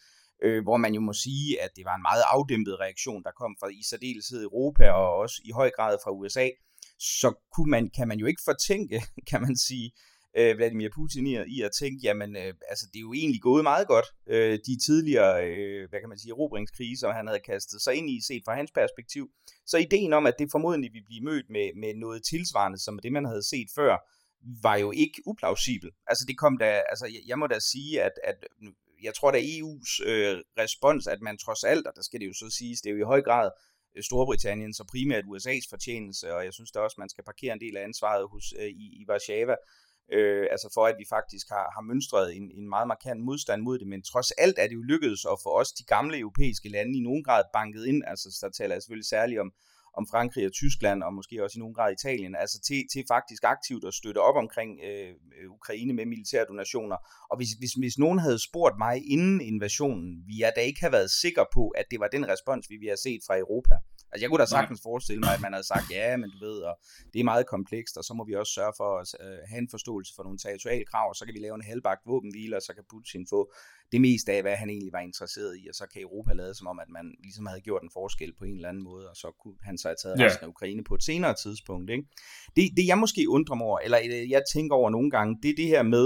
øh, 0.44 0.64
hvor 0.64 0.78
man 0.78 0.94
jo 0.94 1.02
må 1.02 1.14
sige, 1.14 1.62
at 1.62 1.70
det 1.76 1.86
var 1.86 1.96
en 1.96 2.08
meget 2.10 2.24
afdæmpet 2.36 2.80
reaktion, 2.80 3.24
der 3.24 3.32
kom 3.32 3.56
fra 3.60 3.70
i 3.70 3.84
særdeleshed 3.90 4.44
Europa 4.44 4.92
og 4.92 5.16
også 5.16 5.42
i 5.46 5.52
høj 5.52 5.70
grad 5.78 5.98
fra 6.04 6.12
USA, 6.12 6.48
så 7.00 7.34
kunne 7.56 7.72
man, 7.72 7.90
kan 7.90 8.08
man 8.08 8.20
jo 8.20 8.26
ikke 8.26 8.42
fortænke, 8.46 9.04
kan 9.30 9.42
man 9.42 9.58
sige, 9.58 9.92
øh, 10.38 10.58
Vladimir 10.58 10.90
Putin 10.96 11.28
i, 11.28 11.36
i 11.58 11.62
at 11.62 11.72
tænke, 11.80 12.00
jamen 12.04 12.36
øh, 12.36 12.54
altså, 12.70 12.86
det 12.94 13.00
er 13.00 13.08
jo 13.10 13.14
egentlig 13.14 13.42
gået 13.42 13.64
meget 13.64 13.88
godt, 13.88 14.06
øh, 14.28 14.60
de 14.68 14.78
tidligere, 14.86 15.48
øh, 15.48 15.90
hvad 15.90 16.00
kan 16.00 16.10
man 16.10 16.20
sige, 16.20 16.32
erobringskriser, 16.32 17.12
han 17.12 17.28
havde 17.28 17.40
kastet 17.40 17.82
sig 17.82 17.96
ind 17.96 18.10
i, 18.10 18.22
set 18.28 18.42
fra 18.46 18.56
hans 18.56 18.72
perspektiv. 18.72 19.30
Så 19.66 19.78
ideen 19.78 20.14
om, 20.14 20.26
at 20.26 20.36
det 20.40 20.52
formodentlig 20.52 20.94
ville 20.94 21.06
blive 21.06 21.24
mødt 21.24 21.50
med, 21.50 21.68
med 21.82 21.94
noget 21.96 22.24
tilsvarende, 22.24 22.80
som 22.80 23.00
det 23.00 23.12
man 23.12 23.26
havde 23.26 23.44
set 23.44 23.68
før, 23.76 23.98
var 24.62 24.76
jo 24.76 24.92
ikke 24.92 25.22
uplausibel. 25.26 25.90
Altså 26.08 26.26
det 26.28 26.38
kom 26.38 26.58
da, 26.58 26.82
altså 26.90 27.06
jeg, 27.06 27.22
jeg 27.28 27.40
må 27.40 27.48
da 27.48 27.60
sige, 27.60 28.02
at, 28.02 28.12
at 28.24 28.36
jeg 29.04 29.14
tror 29.14 29.32
da 29.32 29.38
EU's 29.38 29.92
øh, 30.10 30.38
respons, 30.58 31.08
at 31.08 31.22
man 31.22 31.38
trods 31.38 31.64
alt, 31.64 31.88
og 31.88 31.94
der 31.96 32.02
skal 32.02 32.20
det 32.20 32.28
jo 32.28 32.34
så 32.34 32.50
siges, 32.58 32.82
det 32.82 32.90
er 32.90 32.94
jo 32.94 33.00
i 33.00 33.12
høj 33.14 33.22
grad 33.22 33.50
Øh, 33.96 34.04
Storbritannien, 34.04 34.74
så 34.74 34.84
primært 34.92 35.26
USA's 35.34 35.68
fortjeneste, 35.70 36.36
og 36.36 36.46
jeg 36.46 36.54
synes 36.54 36.72
da 36.72 36.80
også, 36.80 36.96
man 37.00 37.10
skal 37.10 37.24
parkere 37.24 37.54
en 37.54 37.60
del 37.60 37.78
af 37.78 37.84
ansvaret 37.84 38.30
hos, 38.32 38.46
øh, 38.60 38.70
i, 38.84 38.86
i 39.02 39.06
Warszawa, 39.10 39.56
øh, 40.12 40.48
altså 40.52 40.68
for 40.74 40.86
at 40.86 40.96
vi 41.00 41.06
faktisk 41.10 41.46
har, 41.50 41.66
har 41.76 41.82
mønstret 41.82 42.36
en, 42.38 42.52
en 42.60 42.70
meget 42.70 42.88
markant 42.88 43.22
modstand 43.30 43.62
mod 43.62 43.80
det, 43.80 43.88
men 43.88 44.02
trods 44.04 44.32
alt 44.32 44.58
er 44.60 44.68
det 44.68 44.76
jo 44.76 44.82
lykkedes 44.82 45.26
at 45.34 45.38
få 45.44 45.50
os 45.62 45.72
de 45.72 45.84
gamle 45.84 46.18
europæiske 46.20 46.70
lande 46.70 46.98
i 46.98 47.02
nogen 47.08 47.24
grad 47.24 47.44
banket 47.54 47.86
ind, 47.86 48.04
altså 48.08 48.28
der 48.42 48.50
taler 48.50 48.76
jeg 48.76 48.82
selvfølgelig 48.82 49.10
særligt 49.16 49.40
om, 49.40 49.52
om 49.98 50.08
Frankrig 50.12 50.46
og 50.46 50.54
Tyskland, 50.54 51.04
og 51.04 51.14
måske 51.14 51.44
også 51.44 51.60
i 51.60 51.64
nogen 51.64 51.74
grad 51.74 51.92
Italien, 51.92 52.36
altså 52.36 52.58
til, 52.68 52.84
til 52.94 53.04
faktisk 53.08 53.44
aktivt 53.44 53.84
at 53.88 53.94
støtte 53.94 54.20
op 54.20 54.36
omkring 54.36 54.72
øh, 54.88 55.12
Ukraine 55.50 55.94
med 55.94 56.06
militære 56.06 56.46
donationer. 56.50 56.98
Og 57.32 57.38
hvis, 57.38 57.52
hvis, 57.60 57.74
hvis 57.74 57.98
nogen 57.98 58.20
havde 58.20 58.40
spurgt 58.50 58.76
mig 58.78 58.96
inden 59.12 59.42
invasionen, 59.42 60.24
vi 60.28 60.34
jeg 60.40 60.52
da 60.56 60.62
ikke 60.62 60.82
have 60.82 60.92
været 60.92 61.12
sikre 61.12 61.46
på, 61.54 61.64
at 61.68 61.86
det 61.92 62.00
var 62.00 62.08
den 62.08 62.28
respons, 62.28 62.70
vi 62.70 62.76
vi 62.78 62.88
har 62.88 63.00
set 63.08 63.22
fra 63.28 63.38
Europa. 63.38 63.76
Altså 64.16 64.24
jeg 64.24 64.30
kunne 64.30 64.44
da 64.46 64.56
sagtens 64.58 64.80
Nej. 64.80 64.90
forestille 64.90 65.22
mig, 65.26 65.34
at 65.38 65.42
man 65.46 65.54
havde 65.54 65.68
sagt, 65.74 65.86
ja, 65.92 66.18
men 66.18 66.30
du 66.34 66.38
ved, 66.48 66.58
og 66.70 66.76
det 67.14 67.20
er 67.20 67.24
meget 67.34 67.46
komplekst, 67.56 67.98
og 67.98 68.04
så 68.04 68.14
må 68.14 68.24
vi 68.30 68.36
også 68.42 68.54
sørge 68.54 68.74
for 68.78 68.90
at 69.02 69.10
uh, 69.26 69.50
have 69.50 69.62
en 69.66 69.70
forståelse 69.76 70.12
for 70.16 70.24
nogle 70.24 70.38
territoriale 70.38 70.86
krav, 70.92 71.08
og 71.10 71.16
så 71.16 71.26
kan 71.26 71.34
vi 71.34 71.40
lave 71.40 71.56
en 71.56 71.70
halvbagt 71.72 72.02
våbenhvile, 72.12 72.56
og 72.56 72.62
så 72.62 72.72
kan 72.78 72.84
Putin 72.92 73.24
få 73.30 73.54
det 73.92 74.02
meste 74.02 74.30
af, 74.36 74.42
hvad 74.42 74.56
han 74.56 74.70
egentlig 74.70 74.94
var 74.94 75.04
interesseret 75.10 75.54
i, 75.62 75.64
og 75.72 75.76
så 75.76 75.86
kan 75.92 76.02
Europa 76.02 76.34
lade 76.34 76.54
som 76.56 76.68
om, 76.68 76.80
at 76.80 76.90
man 76.90 77.06
ligesom 77.24 77.46
havde 77.46 77.62
gjort 77.62 77.84
en 77.84 77.90
forskel 77.94 78.32
på 78.40 78.44
en 78.46 78.56
eller 78.56 78.70
anden 78.70 78.84
måde, 78.84 79.10
og 79.10 79.16
så 79.16 79.28
kunne 79.42 79.58
han 79.62 79.78
så 79.78 79.88
have 79.88 80.00
taget 80.04 80.16
yeah. 80.20 80.26
resten 80.26 80.46
af 80.46 80.50
Ukraine 80.50 80.84
på 80.84 80.96
et 80.96 81.04
senere 81.04 81.34
tidspunkt. 81.44 81.90
Ikke? 81.90 82.04
Det, 82.56 82.64
det 82.78 82.88
jeg 82.88 82.98
måske 82.98 83.30
undrer 83.30 83.56
mig 83.56 83.68
over, 83.68 83.80
eller 83.80 83.98
jeg 84.36 84.44
tænker 84.54 84.76
over 84.76 84.90
nogle 84.90 85.12
gange, 85.12 85.38
det 85.44 85.50
er 85.50 85.56
det 85.56 85.68
her 85.68 85.84
med, 85.84 86.06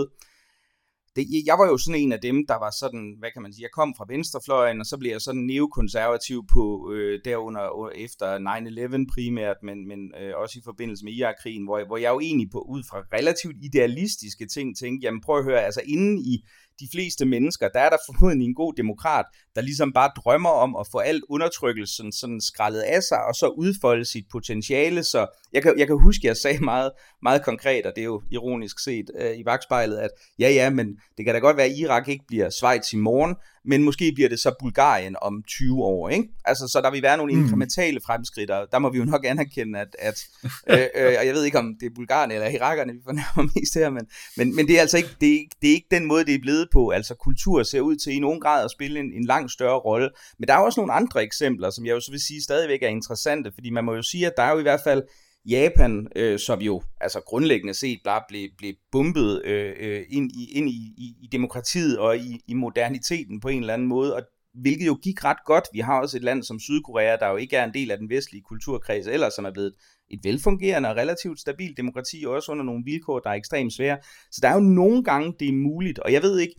det, 1.19 1.45
jeg 1.45 1.57
var 1.59 1.67
jo 1.67 1.77
sådan 1.77 2.01
en 2.01 2.11
af 2.11 2.21
dem, 2.21 2.47
der 2.47 2.57
var 2.65 2.71
sådan, 2.79 3.15
hvad 3.19 3.29
kan 3.33 3.41
man 3.41 3.53
sige, 3.53 3.63
jeg 3.63 3.71
kom 3.79 3.93
fra 3.97 4.05
venstrefløjen, 4.07 4.79
og 4.79 4.85
så 4.85 4.97
blev 4.97 5.11
jeg 5.11 5.21
sådan 5.21 5.41
neokonservativ 5.41 6.45
på 6.53 6.91
øh, 6.93 7.19
derunder 7.25 7.89
efter 7.95 8.27
9-11 8.37 9.13
primært, 9.13 9.57
men, 9.63 9.87
men 9.87 9.99
øh, 10.21 10.33
også 10.35 10.59
i 10.59 10.61
forbindelse 10.65 11.05
med 11.05 11.13
Irak-krigen, 11.13 11.63
hvor, 11.63 11.85
hvor 11.87 11.97
jeg 11.97 12.09
jo 12.09 12.19
egentlig 12.19 12.49
på, 12.51 12.59
ud 12.59 12.83
fra 12.89 12.99
relativt 13.17 13.55
idealistiske 13.61 14.45
ting 14.47 14.77
tænkte, 14.77 15.05
jamen 15.05 15.21
prøv 15.21 15.37
at 15.37 15.43
høre, 15.43 15.61
altså 15.61 15.81
inden 15.85 16.17
i 16.17 16.45
de 16.79 16.87
fleste 16.91 17.25
mennesker, 17.25 17.67
der 17.69 17.79
er 17.79 17.89
der 17.89 17.97
formodentlig 18.05 18.45
en 18.45 18.55
god 18.55 18.73
demokrat, 18.73 19.25
der 19.55 19.61
ligesom 19.61 19.93
bare 19.93 20.11
drømmer 20.15 20.49
om 20.49 20.75
at 20.75 20.87
få 20.91 20.97
alt 20.97 21.23
undertrykkelsen 21.29 22.11
sådan 22.11 22.41
skrællet 22.41 22.81
af 22.81 23.03
sig, 23.03 23.25
og 23.25 23.35
så 23.35 23.47
udfolde 23.47 24.05
sit 24.05 24.25
potentiale. 24.31 25.03
Så 25.03 25.27
jeg 25.53 25.63
kan, 25.63 25.79
jeg 25.79 25.87
kan 25.87 26.01
huske, 26.03 26.21
at 26.21 26.27
jeg 26.27 26.37
sagde 26.37 26.63
meget, 26.63 26.91
meget 27.21 27.43
konkret, 27.43 27.85
og 27.85 27.91
det 27.95 28.01
er 28.01 28.05
jo 28.05 28.21
ironisk 28.31 28.79
set 28.79 29.11
øh, 29.19 29.37
i 29.37 29.45
vagtspejlet, 29.45 29.97
at 29.97 30.09
ja, 30.39 30.49
ja, 30.49 30.69
men 30.69 30.87
det 31.17 31.25
kan 31.25 31.33
da 31.33 31.39
godt 31.39 31.57
være, 31.57 31.65
at 31.65 31.77
Irak 31.77 32.07
ikke 32.07 32.25
bliver 32.27 32.49
Schweiz 32.49 32.93
i 32.93 32.97
morgen, 32.97 33.35
men 33.65 33.83
måske 33.83 34.11
bliver 34.15 34.29
det 34.29 34.39
så 34.39 34.55
Bulgarien 34.59 35.15
om 35.21 35.43
20 35.47 35.83
år, 35.83 36.09
ikke? 36.09 36.29
Altså, 36.45 36.67
så 36.67 36.81
der 36.81 36.91
vil 36.91 37.01
være 37.01 37.17
nogle 37.17 37.33
mm. 37.33 37.41
inkrementale 37.41 37.99
fremskridt, 38.05 38.51
og 38.51 38.67
der 38.71 38.79
må 38.79 38.89
vi 38.89 38.97
jo 38.97 39.05
nok 39.05 39.25
anerkende, 39.25 39.79
at, 39.79 39.95
at 39.99 40.25
øh, 40.69 40.79
øh, 40.95 41.15
og 41.19 41.25
jeg 41.25 41.33
ved 41.33 41.43
ikke, 41.43 41.59
om 41.59 41.75
det 41.79 41.85
er 41.85 41.95
Bulgarien 41.95 42.31
eller 42.31 42.47
Irakerne, 42.47 42.93
vi 42.93 42.99
fornærmer 43.05 43.49
mest 43.55 43.73
her, 43.73 43.89
men, 43.89 44.07
men, 44.37 44.55
men 44.55 44.67
det 44.67 44.77
er 44.77 44.81
altså 44.81 44.97
ikke, 44.97 45.09
det 45.21 45.33
er, 45.33 45.39
det 45.61 45.69
er 45.69 45.73
ikke 45.73 45.87
den 45.91 46.05
måde, 46.05 46.25
det 46.25 46.35
er 46.35 46.39
blevet 46.41 46.67
på. 46.73 46.89
Altså, 46.89 47.15
kultur 47.15 47.63
ser 47.63 47.81
ud 47.81 47.95
til 47.95 48.13
i 48.13 48.19
nogen 48.19 48.41
grad 48.41 48.65
at 48.65 48.71
spille 48.71 48.99
en, 48.99 49.13
en 49.13 49.25
langt 49.25 49.51
større 49.51 49.79
rolle. 49.79 50.09
Men 50.39 50.47
der 50.47 50.53
er 50.53 50.57
også 50.57 50.79
nogle 50.79 50.93
andre 50.93 51.23
eksempler, 51.23 51.69
som 51.69 51.85
jeg 51.85 51.91
jo 51.91 51.99
så 51.99 52.11
vil 52.11 52.19
sige 52.19 52.43
stadigvæk 52.43 52.83
er 52.83 52.87
interessante, 52.87 53.51
fordi 53.53 53.69
man 53.69 53.85
må 53.85 53.93
jo 53.93 54.01
sige, 54.01 54.25
at 54.25 54.33
der 54.37 54.43
er 54.43 54.51
jo 54.51 54.59
i 54.59 54.61
hvert 54.61 54.81
fald 54.83 55.03
Japan, 55.45 56.07
øh, 56.15 56.39
som 56.39 56.61
jo 56.61 56.81
altså 57.01 57.21
grundlæggende 57.25 57.73
set 57.73 57.99
bare 58.03 58.21
blev, 58.27 58.49
blev 58.57 58.73
bumpet 58.91 59.41
øh, 59.45 59.75
øh, 59.79 60.05
ind, 60.09 60.31
i, 60.31 60.51
ind 60.51 60.69
i, 60.69 60.93
i, 60.97 61.15
i 61.21 61.27
demokratiet 61.31 61.99
og 61.99 62.17
i, 62.17 62.41
i 62.47 62.53
moderniteten 62.53 63.39
på 63.39 63.47
en 63.47 63.59
eller 63.59 63.73
anden 63.73 63.87
måde, 63.87 64.15
og 64.15 64.21
hvilket 64.53 64.87
jo 64.87 64.97
gik 65.03 65.25
ret 65.25 65.45
godt. 65.45 65.63
Vi 65.73 65.79
har 65.79 66.01
også 66.01 66.17
et 66.17 66.23
land 66.23 66.43
som 66.43 66.59
Sydkorea, 66.59 67.15
der 67.15 67.29
jo 67.29 67.37
ikke 67.37 67.55
er 67.55 67.63
en 67.63 67.73
del 67.73 67.91
af 67.91 67.97
den 67.97 68.09
vestlige 68.09 68.43
kulturkreds, 68.43 69.07
eller 69.07 69.29
som 69.29 69.45
er 69.45 69.51
blevet 69.51 69.73
et 70.09 70.19
velfungerende 70.23 70.89
og 70.89 70.95
relativt 70.95 71.39
stabilt 71.39 71.77
demokrati, 71.77 72.23
også 72.27 72.51
under 72.51 72.63
nogle 72.63 72.83
vilkår, 72.85 73.19
der 73.19 73.29
er 73.29 73.33
ekstremt 73.33 73.73
svære. 73.73 73.97
Så 74.31 74.39
der 74.41 74.49
er 74.49 74.53
jo 74.53 74.59
nogle 74.59 75.03
gange, 75.03 75.33
det 75.39 75.47
er 75.47 75.53
muligt, 75.53 75.99
og 75.99 76.13
jeg 76.13 76.21
ved 76.21 76.39
ikke, 76.39 76.55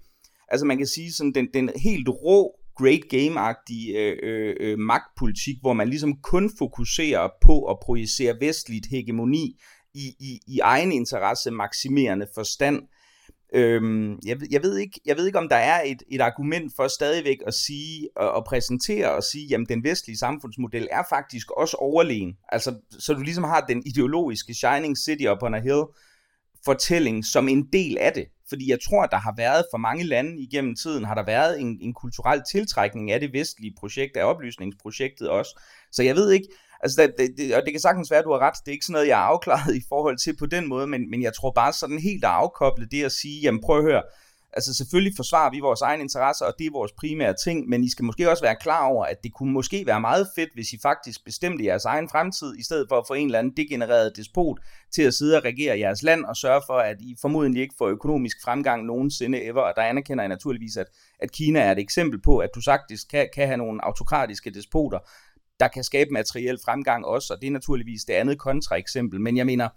altså 0.49 0.67
man 0.67 0.79
kan 0.79 0.87
sige 0.87 1.13
sådan, 1.13 1.33
den, 1.35 1.49
den 1.55 1.71
helt 1.77 2.09
rå 2.09 2.60
great 2.81 3.05
game-agtig 3.15 3.97
øh, 3.97 4.17
øh, 4.23 4.57
øh, 4.61 4.79
magtpolitik, 4.79 5.57
hvor 5.61 5.73
man 5.73 5.89
ligesom 5.89 6.17
kun 6.23 6.51
fokuserer 6.59 7.29
på 7.43 7.65
at 7.65 7.77
projicere 7.83 8.37
vestligt 8.41 8.87
hegemoni 8.91 9.61
i, 9.95 10.07
i, 10.21 10.41
i 10.47 10.59
egen 10.59 10.93
interesse 10.93 11.51
maksimerende 11.51 12.27
forstand. 12.35 12.83
Øhm, 13.55 14.19
jeg, 14.27 14.37
jeg, 14.51 14.63
ved 14.63 14.77
ikke, 14.77 15.01
jeg 15.05 15.17
ved 15.17 15.27
ikke, 15.27 15.39
om 15.39 15.49
der 15.49 15.57
er 15.57 15.83
et, 15.87 16.03
et 16.11 16.21
argument 16.21 16.73
for 16.77 16.89
stadigvæk 16.89 17.39
at 17.47 17.55
sige 17.55 18.09
og, 18.17 18.33
og 18.33 18.45
præsentere 18.45 19.11
og 19.11 19.23
sige, 19.23 19.47
jamen 19.47 19.67
den 19.69 19.85
vestlige 19.85 20.19
samfundsmodel 20.19 20.89
er 20.91 21.03
faktisk 21.09 21.51
også 21.51 21.77
overlegen. 21.77 22.37
Altså, 22.49 22.75
så 22.91 23.15
du 23.15 23.21
ligesom 23.21 23.45
har 23.45 23.61
den 23.61 23.83
ideologiske 23.87 24.55
Shining 24.55 24.99
City 24.99 25.25
upon 25.27 25.55
a 25.55 25.61
hill 25.61 25.83
fortælling 26.65 27.25
som 27.25 27.49
en 27.49 27.69
del 27.73 27.99
af 27.99 28.13
det. 28.13 28.27
Fordi 28.51 28.71
jeg 28.71 28.79
tror, 28.89 29.07
der 29.07 29.17
har 29.17 29.35
været 29.37 29.65
for 29.73 29.79
mange 29.79 30.05
lande 30.05 30.43
igennem 30.43 30.75
tiden, 30.75 31.05
har 31.05 31.15
der 31.15 31.25
været 31.25 31.61
en, 31.61 31.79
en 31.81 31.95
kulturel 31.95 32.43
tiltrækning 32.53 33.11
af 33.11 33.21
det 33.21 33.33
vestlige 33.33 33.75
projekt, 33.81 34.17
af 34.17 34.25
oplysningsprojektet 34.25 35.29
også. 35.29 35.61
Så 35.93 36.03
jeg 36.03 36.17
ved 36.17 36.31
ikke, 36.31 36.49
altså 36.83 37.03
det, 37.03 37.15
det, 37.19 37.35
det, 37.37 37.57
og 37.57 37.63
det 37.65 37.73
kan 37.73 37.81
sagtens 37.81 38.11
være, 38.11 38.19
at 38.19 38.25
du 38.25 38.33
har 38.33 38.39
ret, 38.39 38.55
det 38.65 38.69
er 38.69 38.73
ikke 38.73 38.87
sådan 38.87 38.93
noget, 38.93 39.09
jeg 39.09 39.21
er 39.21 39.31
afklaret 39.33 39.77
i 39.81 39.85
forhold 39.89 40.19
til 40.19 40.37
på 40.37 40.47
den 40.47 40.69
måde, 40.69 40.87
men, 40.87 41.11
men 41.11 41.23
jeg 41.23 41.33
tror 41.35 41.51
bare 41.51 41.73
sådan 41.73 41.99
helt 41.99 42.25
at 42.25 42.31
afkoble 42.31 42.87
det 42.91 43.05
at 43.05 43.13
sige, 43.13 43.41
jamen 43.41 43.61
prøv 43.61 43.79
at 43.79 43.85
høre, 43.85 44.03
Altså 44.53 44.75
selvfølgelig 44.75 45.17
forsvarer 45.17 45.51
vi 45.51 45.61
vores 45.61 45.81
egen 45.81 46.01
interesser, 46.01 46.47
og 46.47 46.55
det 46.59 46.67
er 46.67 46.71
vores 46.73 46.93
primære 46.93 47.35
ting, 47.45 47.69
men 47.69 47.85
I 47.85 47.91
skal 47.91 48.05
måske 48.05 48.31
også 48.31 48.43
være 48.43 48.57
klar 48.57 48.87
over, 48.87 49.05
at 49.05 49.17
det 49.25 49.33
kunne 49.35 49.53
måske 49.53 49.87
være 49.87 50.01
meget 50.01 50.29
fedt, 50.35 50.51
hvis 50.55 50.73
I 50.73 50.79
faktisk 50.83 51.25
bestemte 51.25 51.65
jeres 51.65 51.85
egen 51.85 52.09
fremtid, 52.09 52.57
i 52.59 52.63
stedet 52.63 52.87
for 52.89 52.99
at 52.99 53.05
få 53.07 53.15
en 53.15 53.27
eller 53.27 53.39
anden 53.39 53.57
degenereret 53.57 54.17
despot 54.17 54.59
til 54.95 55.03
at 55.03 55.15
sidde 55.15 55.37
og 55.37 55.45
regere 55.45 55.79
jeres 55.79 56.03
land, 56.03 56.25
og 56.25 56.37
sørge 56.37 56.63
for, 56.67 56.79
at 56.79 56.97
I 57.01 57.17
formodentlig 57.21 57.63
ikke 57.63 57.75
får 57.79 57.89
økonomisk 57.89 58.37
fremgang 58.45 58.85
nogensinde 58.85 59.45
ever, 59.45 59.63
og 59.63 59.73
der 59.77 59.83
anerkender 59.83 60.25
jeg 60.25 60.29
naturligvis, 60.29 60.77
at, 60.77 60.87
at 61.21 61.33
Kina 61.33 61.61
er 61.61 61.73
et 61.73 61.79
eksempel 61.79 62.23
på, 62.23 62.39
at 62.39 62.51
du 62.55 62.61
sagtens 62.61 63.05
kan, 63.05 63.29
kan 63.35 63.47
have 63.47 63.57
nogle 63.57 63.85
autokratiske 63.85 64.51
despoter, 64.51 64.99
der 65.61 65.69
kan 65.69 65.85
skabe 65.85 66.11
materiel 66.11 66.59
fremgang 66.65 67.07
også, 67.07 67.35
og 67.35 67.41
det 67.41 67.47
er 67.47 67.51
naturligvis 67.51 68.05
det 68.05 68.15
andet 68.15 68.39
kontraeksempel, 68.39 69.21
men 69.21 69.37
jeg 69.37 69.47
mener, 69.47 69.69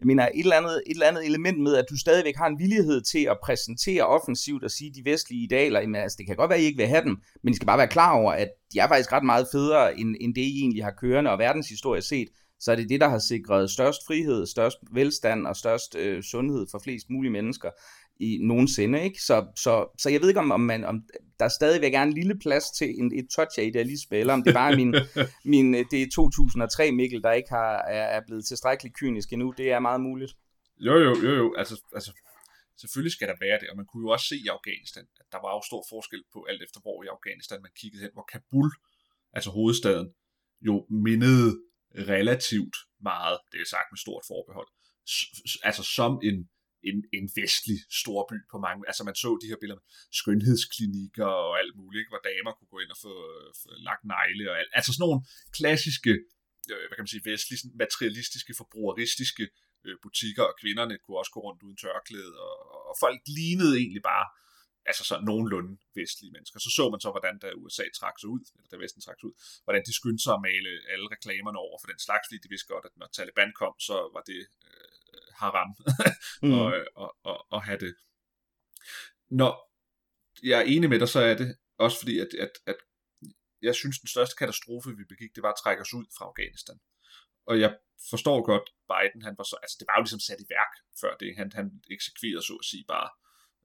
jeg 0.00 0.06
mener, 0.06 0.28
et 0.34 0.40
eller, 0.40 0.56
andet, 0.56 0.82
et 0.86 0.90
eller 0.90 1.06
andet 1.06 1.26
element 1.26 1.60
med, 1.60 1.76
at 1.76 1.84
du 1.90 1.98
stadigvæk 1.98 2.36
har 2.36 2.46
en 2.46 2.58
villighed 2.58 3.00
til 3.00 3.24
at 3.24 3.38
præsentere 3.42 4.06
offensivt 4.06 4.64
og 4.64 4.70
sige 4.70 4.92
de 4.94 5.04
vestlige 5.04 5.42
idealer, 5.42 5.80
jamen, 5.80 5.94
altså, 5.94 6.16
det 6.18 6.26
kan 6.26 6.36
godt 6.36 6.48
være, 6.48 6.58
at 6.58 6.62
I 6.62 6.66
ikke 6.66 6.76
vil 6.76 6.86
have 6.86 7.04
dem, 7.04 7.16
men 7.42 7.52
I 7.52 7.56
skal 7.56 7.66
bare 7.66 7.78
være 7.78 7.88
klar 7.88 8.12
over, 8.12 8.32
at 8.32 8.48
de 8.72 8.78
er 8.78 8.88
faktisk 8.88 9.12
ret 9.12 9.24
meget 9.24 9.46
federe, 9.52 9.98
end, 9.98 10.16
end 10.20 10.34
det 10.34 10.40
I 10.40 10.60
egentlig 10.60 10.84
har 10.84 10.94
kørende, 11.00 11.30
og 11.30 11.38
verdenshistorie 11.38 12.02
set, 12.02 12.28
så 12.60 12.72
er 12.72 12.76
det 12.76 12.88
det, 12.88 13.00
der 13.00 13.08
har 13.08 13.18
sikret 13.18 13.70
størst 13.70 14.00
frihed, 14.06 14.46
størst 14.46 14.76
velstand 14.92 15.46
og 15.46 15.56
størst 15.56 15.96
øh, 15.96 16.22
sundhed 16.22 16.66
for 16.70 16.78
flest 16.84 17.10
mulige 17.10 17.32
mennesker 17.32 17.70
i 18.20 18.38
nogensinde. 18.42 19.02
Ikke? 19.04 19.22
Så, 19.22 19.46
så, 19.56 19.94
så 19.98 20.10
jeg 20.10 20.20
ved 20.20 20.28
ikke, 20.28 20.40
om, 20.40 20.52
om, 20.52 20.60
man, 20.60 20.84
om 20.84 21.02
der 21.40 21.48
stadigvæk 21.48 21.94
er 21.94 22.02
en 22.02 22.12
lille 22.12 22.38
plads 22.38 22.64
til 22.78 22.88
en, 23.00 23.18
et 23.18 23.28
touch 23.36 23.58
af 23.60 23.64
idealisme, 23.64 24.16
eller 24.16 24.32
om 24.32 24.42
det 24.42 24.54
bare 24.54 24.72
er 24.72 24.76
min, 24.76 24.94
min, 25.54 25.66
det 25.90 26.02
er 26.02 26.06
2003 26.14 26.92
Mikkel, 26.92 27.22
der 27.22 27.32
ikke 27.32 27.50
har, 27.50 27.72
er, 27.78 28.06
er 28.16 28.20
blevet 28.26 28.44
tilstrækkeligt 28.46 28.96
kynisk 28.96 29.32
endnu. 29.32 29.54
Det 29.58 29.70
er 29.72 29.78
meget 29.78 30.00
muligt. 30.00 30.32
Jo, 30.78 30.94
jo, 31.06 31.12
jo, 31.24 31.32
jo. 31.42 31.54
Altså, 31.58 31.74
altså, 31.94 32.12
selvfølgelig 32.80 33.12
skal 33.12 33.28
der 33.28 33.36
være 33.40 33.58
det, 33.60 33.68
og 33.70 33.76
man 33.76 33.86
kunne 33.86 34.04
jo 34.06 34.10
også 34.14 34.26
se 34.28 34.36
i 34.36 34.48
Afghanistan, 34.56 35.06
at 35.20 35.26
der 35.32 35.40
var 35.44 35.52
jo 35.56 35.62
stor 35.70 35.82
forskel 35.92 36.22
på 36.32 36.46
alt 36.50 36.62
efter 36.62 36.80
hvor 36.80 37.02
i 37.04 37.06
Afghanistan 37.16 37.62
man 37.62 37.74
kiggede 37.80 38.02
hen, 38.02 38.12
hvor 38.16 38.26
Kabul, 38.32 38.70
altså 39.32 39.50
hovedstaden, 39.50 40.08
jo 40.60 40.86
mindede 41.06 41.48
relativt 42.12 42.76
meget, 43.00 43.38
det 43.52 43.60
er 43.60 43.68
sagt 43.74 43.88
med 43.92 43.98
stort 43.98 44.24
forbehold, 44.32 44.68
altså 45.68 45.82
som 45.98 46.12
en 46.28 46.48
en, 46.88 46.98
en 47.18 47.26
vestlig 47.40 47.78
storby 48.00 48.38
på 48.52 48.56
mange, 48.66 48.80
altså 48.90 49.02
man 49.08 49.16
så 49.24 49.30
de 49.42 49.50
her 49.50 49.60
billeder 49.62 49.80
med 49.80 49.88
skønhedsklinikker 50.20 51.28
og 51.46 51.52
alt 51.60 51.74
muligt, 51.80 52.00
ikke? 52.00 52.12
hvor 52.12 52.22
damer 52.30 52.52
kunne 52.52 52.72
gå 52.74 52.78
ind 52.84 52.92
og 52.96 53.00
få, 53.06 53.14
få 53.60 53.68
lagt 53.88 54.02
negle 54.14 54.44
og 54.50 54.56
alt. 54.60 54.72
Altså 54.78 54.90
sådan 54.92 55.04
nogle 55.06 55.20
klassiske, 55.58 56.12
øh, 56.72 56.84
hvad 56.86 56.96
kan 56.96 57.04
man 57.06 57.14
sige, 57.14 57.26
vestlige, 57.30 57.60
materialistiske, 57.84 58.52
forbrugeristiske 58.60 59.44
øh, 59.86 59.96
butikker, 60.04 60.44
og 60.50 60.54
kvinderne 60.62 60.94
kunne 61.02 61.18
også 61.20 61.32
gå 61.36 61.40
rundt 61.46 61.64
uden 61.66 61.78
tørklæde, 61.82 62.34
og, 62.46 62.54
og 62.88 62.94
folk 63.04 63.20
lignede 63.38 63.74
egentlig 63.82 64.04
bare 64.12 64.26
altså 64.90 65.04
så 65.10 65.14
nogenlunde 65.30 65.72
vestlige 65.94 66.32
mennesker. 66.36 66.58
Så 66.60 66.70
så 66.76 66.84
man 66.90 67.00
så, 67.00 67.10
hvordan 67.10 67.38
da 67.38 67.48
USA 67.62 67.84
trak 67.98 68.16
sig 68.20 68.28
ud, 68.34 68.42
eller 68.56 68.68
da 68.72 68.76
Vesten 68.76 69.02
trak 69.02 69.18
sig 69.20 69.28
ud, 69.30 69.34
hvordan 69.64 69.82
de 69.86 69.92
skyndte 69.98 70.22
sig 70.24 70.34
at 70.34 70.44
male 70.48 70.70
alle 70.92 71.06
reklamerne 71.14 71.58
over 71.66 71.76
for 71.80 71.88
den 71.92 72.00
slags, 72.06 72.24
fordi 72.26 72.38
de 72.44 72.48
vidste 72.52 72.68
godt, 72.72 72.84
at 72.88 72.94
når 73.00 73.08
Taliban 73.16 73.52
kom, 73.60 73.74
så 73.88 73.96
var 74.14 74.22
det 74.30 74.40
øh, 74.68 75.28
haram 75.40 75.70
mm. 76.44 76.52
og, 76.60 76.68
og, 77.02 77.10
og, 77.30 77.38
og 77.54 77.60
have 77.68 77.80
det. 77.86 77.94
Når 79.40 79.52
jeg 80.50 80.58
er 80.60 80.66
enig 80.74 80.88
med 80.90 80.98
dig, 81.02 81.08
så 81.08 81.20
er 81.30 81.34
det 81.42 81.48
også 81.78 81.98
fordi, 82.00 82.18
at, 82.24 82.30
at, 82.46 82.54
at 82.66 82.78
jeg 83.62 83.74
synes, 83.74 83.98
den 83.98 84.08
største 84.14 84.36
katastrofe, 84.40 84.90
vi 85.00 85.04
begik, 85.12 85.34
det 85.34 85.42
var 85.42 85.52
at 85.52 85.60
trække 85.62 85.82
os 85.82 85.94
ud 85.94 86.06
fra 86.16 86.24
Afghanistan. 86.30 86.78
Og 87.50 87.60
jeg 87.60 87.70
forstår 88.10 88.38
godt, 88.50 88.66
Biden, 88.90 89.22
han 89.28 89.34
var 89.38 89.46
så, 89.50 89.56
altså 89.62 89.76
det 89.80 89.86
var 89.88 89.96
jo 89.98 90.02
ligesom 90.02 90.24
sat 90.28 90.40
i 90.44 90.50
værk 90.56 90.72
før 91.00 91.12
det. 91.22 91.36
Han, 91.40 91.48
han 91.58 91.66
eksekverede 91.90 92.46
så 92.48 92.54
at 92.62 92.68
sige 92.70 92.84
bare 92.94 93.08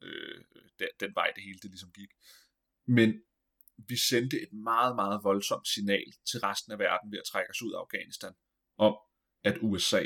øh, 0.02 0.44
den, 0.80 0.88
den 1.00 1.12
vej, 1.16 1.32
det 1.36 1.44
hele 1.44 1.60
det 1.60 1.70
ligesom 1.72 1.92
gik. 1.92 2.12
Men 2.88 3.22
vi 3.90 3.98
sendte 4.10 4.42
et 4.42 4.54
meget, 4.54 4.96
meget 4.96 5.24
voldsomt 5.24 5.68
signal 5.68 6.12
til 6.30 6.40
resten 6.40 6.72
af 6.72 6.80
verden 6.80 7.12
ved 7.12 7.20
at 7.20 7.30
trække 7.32 7.50
os 7.50 7.62
ud 7.62 7.74
af 7.74 7.80
Afghanistan, 7.80 8.34
om 8.78 8.94
at 9.44 9.58
USA 9.62 10.06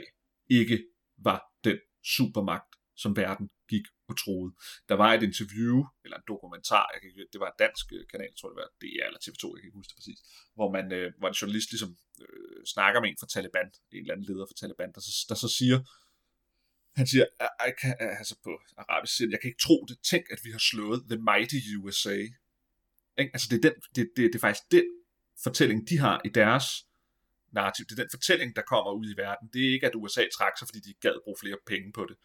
ikke 0.49 0.87
var 1.17 1.39
den 1.63 1.79
supermagt, 2.03 2.75
som 2.95 3.17
verden 3.17 3.49
gik 3.69 3.85
og 4.09 4.15
troede. 4.23 4.51
Der 4.89 4.95
var 5.03 5.09
et 5.13 5.23
interview, 5.29 5.75
eller 6.03 6.17
en 6.17 6.27
dokumentar, 6.33 6.85
jeg 6.93 6.99
kan 7.01 7.09
ikke, 7.09 7.27
det 7.33 7.39
var 7.43 7.49
en 7.51 7.59
dansk 7.65 7.85
øh, 7.97 8.03
kanal, 8.11 8.29
jeg 8.31 8.37
tror 8.39 8.49
det 8.49 8.59
var 8.63 8.69
DR 8.83 9.05
eller 9.09 9.21
TV2, 9.25 9.43
jeg 9.53 9.59
kan 9.59 9.67
ikke 9.69 9.79
huske 9.81 9.91
det 9.91 9.99
præcis, 9.99 10.19
hvor, 10.57 10.69
man, 10.75 10.85
øh, 10.97 11.07
hvor 11.19 11.27
en 11.29 11.39
journalist 11.41 11.69
ligesom 11.73 11.91
øh, 12.23 12.59
snakker 12.73 12.99
med 13.01 13.09
en 13.09 13.21
fra 13.21 13.31
Taliban, 13.33 13.67
en 13.91 14.01
eller 14.03 14.13
anden 14.13 14.27
leder 14.29 14.45
fra 14.49 14.59
Taliban, 14.61 14.91
der 14.95 15.01
så, 15.07 15.11
der 15.31 15.37
så 15.43 15.49
siger, 15.59 15.77
han 16.95 17.07
siger, 17.07 17.25
jeg 17.39 17.73
kan, 17.81 17.95
altså 17.99 18.35
på 18.43 18.61
arabisk 18.77 19.15
siger, 19.15 19.29
jeg 19.31 19.39
kan 19.41 19.47
ikke 19.47 19.61
tro 19.61 19.85
det, 19.89 19.97
tænk 19.99 20.25
at 20.31 20.39
vi 20.43 20.51
har 20.51 20.59
slået 20.59 21.03
The 21.09 21.17
Mighty 21.21 21.55
USA. 21.79 22.17
Ikke? 23.17 23.31
Altså 23.33 23.47
det 23.51 23.65
er, 23.65 23.69
den, 23.69 23.81
det, 23.95 24.09
det, 24.15 24.23
det 24.33 24.35
er 24.35 24.39
faktisk 24.39 24.71
den 24.71 24.85
fortælling, 25.43 25.89
de 25.89 25.97
har 25.97 26.21
i 26.25 26.29
deres 26.29 26.65
narrativ, 27.51 27.85
det 27.85 27.99
er 27.99 28.03
den 28.03 28.09
fortælling, 28.11 28.55
der 28.55 28.61
kommer 28.61 28.91
ud 28.91 29.13
i 29.13 29.17
verden. 29.17 29.49
Det 29.53 29.67
er 29.67 29.73
ikke, 29.73 29.87
at 29.87 29.95
USA 29.95 30.21
trak 30.37 30.57
sig, 30.57 30.67
fordi 30.67 30.79
de 30.79 30.89
ikke 30.89 30.99
gad 30.99 31.23
bruge 31.23 31.37
flere 31.39 31.57
penge 31.67 31.93
på 31.93 32.05
det. 32.09 32.17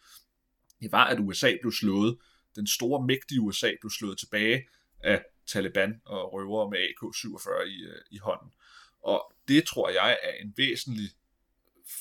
Det 0.81 0.91
var, 0.91 1.05
at 1.05 1.19
USA 1.19 1.57
blev 1.61 1.71
slået. 1.71 2.17
Den 2.55 2.67
store, 2.67 3.05
mægtige 3.07 3.41
USA 3.41 3.71
blev 3.81 3.89
slået 3.89 4.19
tilbage 4.19 4.67
af 4.99 5.23
Taliban 5.47 6.01
og 6.05 6.33
røvere 6.33 6.69
med 6.69 6.79
AK-47 6.79 7.63
i, 7.67 7.83
øh, 7.83 8.01
i 8.11 8.17
hånden. 8.17 8.53
Og 9.01 9.33
det 9.47 9.65
tror 9.67 9.89
jeg 9.89 10.19
er 10.23 10.33
en 10.33 10.53
væsentlig 10.57 11.09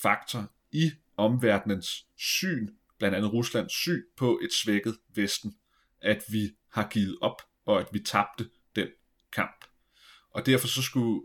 faktor 0.02 0.52
i 0.72 0.92
omverdenens 1.20 2.06
syn, 2.16 2.68
blandt 2.98 3.16
andet 3.16 3.32
Ruslands 3.32 3.72
syn 3.72 4.02
på 4.16 4.40
et 4.42 4.52
svækket 4.52 4.96
Vesten, 5.14 5.54
at 6.00 6.24
vi 6.28 6.56
har 6.68 6.88
givet 6.88 7.18
op, 7.20 7.42
og 7.64 7.80
at 7.80 7.86
vi 7.92 7.98
tabte 7.98 8.50
den 8.76 8.88
kamp. 9.32 9.64
Og 10.30 10.46
derfor 10.46 10.68
så 10.68 10.82
skulle 10.82 11.22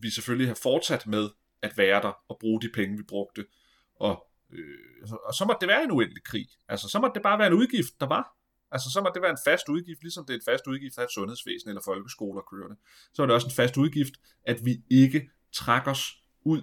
vi 0.00 0.10
selvfølgelig 0.10 0.48
have 0.48 0.56
fortsat 0.62 1.06
med 1.06 1.30
at 1.62 1.78
være 1.78 2.02
der 2.02 2.12
og 2.28 2.36
bruge 2.40 2.62
de 2.62 2.70
penge, 2.74 2.96
vi 2.96 3.02
brugte. 3.02 3.46
Og, 3.94 4.26
øh, 4.50 5.10
og 5.24 5.34
så 5.34 5.44
måtte 5.44 5.60
det 5.60 5.68
være 5.68 5.84
en 5.84 5.90
uendelig 5.90 6.24
krig. 6.24 6.46
Altså, 6.68 6.88
så 6.88 7.00
måtte 7.00 7.14
det 7.14 7.22
bare 7.22 7.38
være 7.38 7.46
en 7.46 7.52
udgift, 7.52 8.00
der 8.00 8.06
var. 8.06 8.36
Altså, 8.70 8.90
så 8.90 9.00
måtte 9.00 9.14
det 9.14 9.22
være 9.22 9.30
en 9.30 9.44
fast 9.44 9.68
udgift, 9.68 10.02
ligesom 10.02 10.26
det 10.26 10.34
er 10.34 10.38
en 10.38 10.44
fast 10.44 10.66
udgift 10.66 10.98
at 10.98 11.04
et 11.04 11.10
sundhedsvæsen 11.10 11.68
eller 11.68 11.82
folkeskoler 11.84 12.42
kørende. 12.42 12.76
Så 13.12 13.22
er 13.22 13.26
det 13.26 13.34
også 13.34 13.46
en 13.46 13.52
fast 13.52 13.76
udgift, 13.76 14.14
at 14.44 14.64
vi 14.64 14.82
ikke 14.90 15.30
trækker 15.52 15.90
os 15.90 16.04
ud 16.44 16.62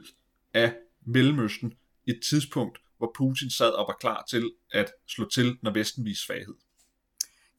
af 0.53 0.75
Mellemøsten 1.05 1.74
et 2.10 2.20
tidspunkt, 2.30 2.78
hvor 2.98 3.12
Putin 3.18 3.50
sad 3.50 3.72
og 3.72 3.86
var 3.88 3.98
klar 4.00 4.25
til 4.30 4.51
at 4.72 4.92
slå 5.08 5.30
til, 5.30 5.58
når 5.63 5.74
Vesten 5.74 6.06
viste 6.06 6.25
svaghed. 6.25 6.56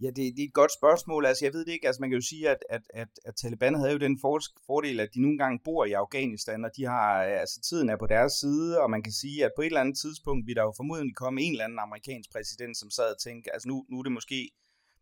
Ja, 0.03 0.07
det, 0.07 0.17
det 0.17 0.43
er 0.43 0.49
et 0.49 0.61
godt 0.63 0.73
spørgsmål. 0.81 1.27
Altså, 1.27 1.45
jeg 1.45 1.53
ved 1.55 1.65
det 1.65 1.73
ikke. 1.73 1.87
Altså, 1.87 2.01
man 2.01 2.11
kan 2.11 2.19
jo 2.19 2.27
sige, 2.33 2.49
at, 2.49 2.59
at, 2.71 2.83
at, 2.95 3.09
at 3.25 3.35
Taliban 3.37 3.75
havde 3.75 3.93
jo 3.93 3.99
den 3.99 4.19
fordel, 4.67 5.01
at 5.01 5.15
de 5.15 5.23
nogle 5.23 5.39
gange 5.39 5.59
bor 5.65 5.85
i 5.85 5.93
Afghanistan, 5.93 6.65
og 6.65 6.71
de 6.77 6.85
har, 6.85 7.23
altså, 7.23 7.61
tiden 7.69 7.89
er 7.89 7.97
på 7.97 8.07
deres 8.07 8.33
side, 8.33 8.81
og 8.81 8.91
man 8.91 9.03
kan 9.03 9.13
sige, 9.13 9.45
at 9.45 9.53
på 9.57 9.63
et 9.63 9.67
eller 9.67 9.81
andet 9.81 9.99
tidspunkt 9.99 10.47
vil 10.47 10.57
der 10.57 10.63
jo 10.63 10.73
formodentlig 10.77 11.17
komme 11.17 11.43
en 11.43 11.53
eller 11.53 11.65
anden 11.65 11.79
amerikansk 11.79 12.33
præsident, 12.33 12.77
som 12.77 12.91
sad 12.91 13.11
og 13.15 13.21
tænkte, 13.21 13.53
altså 13.53 13.69
nu, 13.69 13.87
nu 13.91 13.99
er 13.99 14.03
det 14.03 14.13
måske 14.13 14.51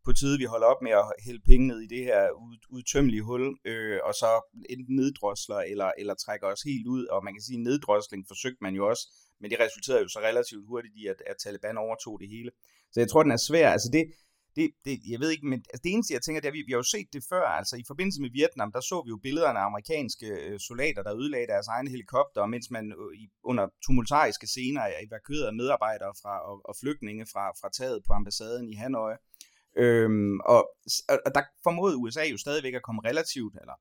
på 0.04 0.12
tide, 0.12 0.38
vi 0.38 0.44
holder 0.44 0.66
op 0.66 0.82
med 0.82 0.92
at 0.92 1.12
hælde 1.26 1.42
penge 1.50 1.66
ned 1.66 1.80
i 1.80 1.86
det 1.94 2.04
her 2.04 2.30
ud, 2.30 2.56
udtømmelige 2.68 3.22
hul, 3.22 3.58
øh, 3.64 3.98
og 4.04 4.14
så 4.14 4.30
enten 4.70 4.96
neddrosler 4.96 5.60
eller, 5.72 5.92
eller 5.98 6.14
trækker 6.14 6.46
os 6.46 6.62
helt 6.62 6.86
ud, 6.86 7.04
og 7.04 7.24
man 7.24 7.34
kan 7.34 7.42
sige, 7.42 7.58
at 7.58 7.64
neddrosling 7.68 8.24
forsøgte 8.28 8.62
man 8.62 8.74
jo 8.74 8.88
også, 8.88 9.04
men 9.40 9.50
det 9.50 9.60
resulterede 9.60 10.02
jo 10.02 10.08
så 10.08 10.20
relativt 10.20 10.66
hurtigt 10.66 10.94
i, 10.96 11.06
at, 11.06 11.22
at 11.26 11.36
Taliban 11.42 11.78
overtog 11.78 12.20
det 12.20 12.28
hele. 12.28 12.50
Så 12.92 13.00
jeg 13.00 13.08
tror, 13.08 13.22
den 13.22 13.32
er 13.32 13.42
svær. 13.48 13.68
Altså 13.70 13.88
det, 13.92 14.04
det, 14.56 14.66
det, 14.84 14.94
jeg 15.12 15.20
ved 15.20 15.30
ikke, 15.30 15.46
men 15.52 15.58
altså 15.72 15.82
det 15.84 15.92
eneste, 15.92 16.14
jeg 16.14 16.22
tænker, 16.22 16.40
det 16.40 16.48
er, 16.48 16.54
at 16.54 16.58
vi, 16.58 16.62
vi 16.68 16.72
har 16.72 16.82
jo 16.84 16.92
set 16.96 17.08
det 17.12 17.22
før, 17.32 17.46
altså 17.60 17.74
i 17.76 17.84
forbindelse 17.86 18.20
med 18.24 18.30
Vietnam, 18.38 18.72
der 18.72 18.80
så 18.80 19.02
vi 19.04 19.08
jo 19.14 19.18
billederne 19.26 19.58
af 19.58 19.66
amerikanske 19.70 20.28
øh, 20.46 20.58
soldater, 20.68 21.02
der 21.02 21.18
ødelagde 21.20 21.52
deres 21.52 21.68
egne 21.74 21.90
helikopter, 21.90 22.46
mens 22.46 22.66
man 22.70 22.84
øh, 23.00 23.12
i, 23.22 23.24
under 23.50 23.64
tumultariske 23.84 24.46
scener 24.46 24.84
øh, 24.86 25.06
evakuerede 25.06 25.58
medarbejdere 25.60 26.12
fra, 26.22 26.34
og, 26.48 26.56
og 26.68 26.74
flygtninge 26.80 27.24
fra, 27.32 27.44
fra 27.60 27.68
taget 27.78 27.98
på 28.06 28.12
ambassaden 28.12 28.68
i 28.72 28.74
Hanoi. 28.82 29.14
Øhm, 29.82 30.40
og, 30.40 30.60
og 31.26 31.30
der 31.36 31.42
formåede 31.66 31.96
USA 31.96 32.24
jo 32.24 32.38
stadigvæk 32.38 32.74
at 32.74 32.86
komme 32.86 33.00
relativt, 33.10 33.54
eller 33.60 33.76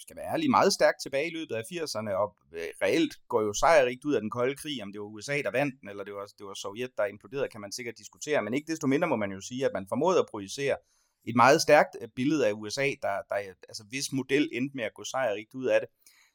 skal 0.00 0.16
være 0.16 0.32
ærlig, 0.32 0.50
meget 0.50 0.72
stærkt 0.72 1.02
tilbage 1.02 1.30
i 1.30 1.34
løbet 1.34 1.54
af 1.54 1.62
80'erne, 1.62 2.10
og 2.22 2.36
øh, 2.52 2.68
reelt 2.82 3.14
går 3.28 3.42
jo 3.42 3.52
sejrigt 3.52 4.04
ud 4.04 4.14
af 4.14 4.20
den 4.20 4.30
kolde 4.30 4.56
krig, 4.56 4.82
om 4.82 4.92
det 4.92 5.00
var 5.00 5.06
USA, 5.06 5.42
der 5.42 5.50
vandt 5.50 5.80
den, 5.80 5.88
eller 5.88 6.04
det 6.04 6.14
var, 6.14 6.26
det 6.38 6.46
var 6.46 6.54
Sovjet, 6.54 6.90
der 6.98 7.04
imploderede, 7.04 7.48
kan 7.48 7.60
man 7.60 7.72
sikkert 7.72 7.98
diskutere, 7.98 8.42
men 8.42 8.54
ikke 8.54 8.72
desto 8.72 8.86
mindre 8.86 9.08
må 9.08 9.16
man 9.16 9.32
jo 9.32 9.40
sige, 9.40 9.64
at 9.64 9.70
man 9.74 9.86
formåede 9.88 10.18
at 10.18 10.26
projicere 10.30 10.76
et 11.24 11.36
meget 11.36 11.62
stærkt 11.62 11.96
øh, 12.00 12.08
billede 12.16 12.48
af 12.48 12.52
USA, 12.52 12.86
der, 13.02 13.14
der 13.28 13.34
altså 13.68 13.84
hvis 13.88 14.12
model 14.12 14.48
endte 14.52 14.76
med 14.76 14.84
at 14.84 14.94
gå 14.94 15.04
sejrigt 15.04 15.54
ud 15.54 15.66
af 15.66 15.80
det. 15.80 15.88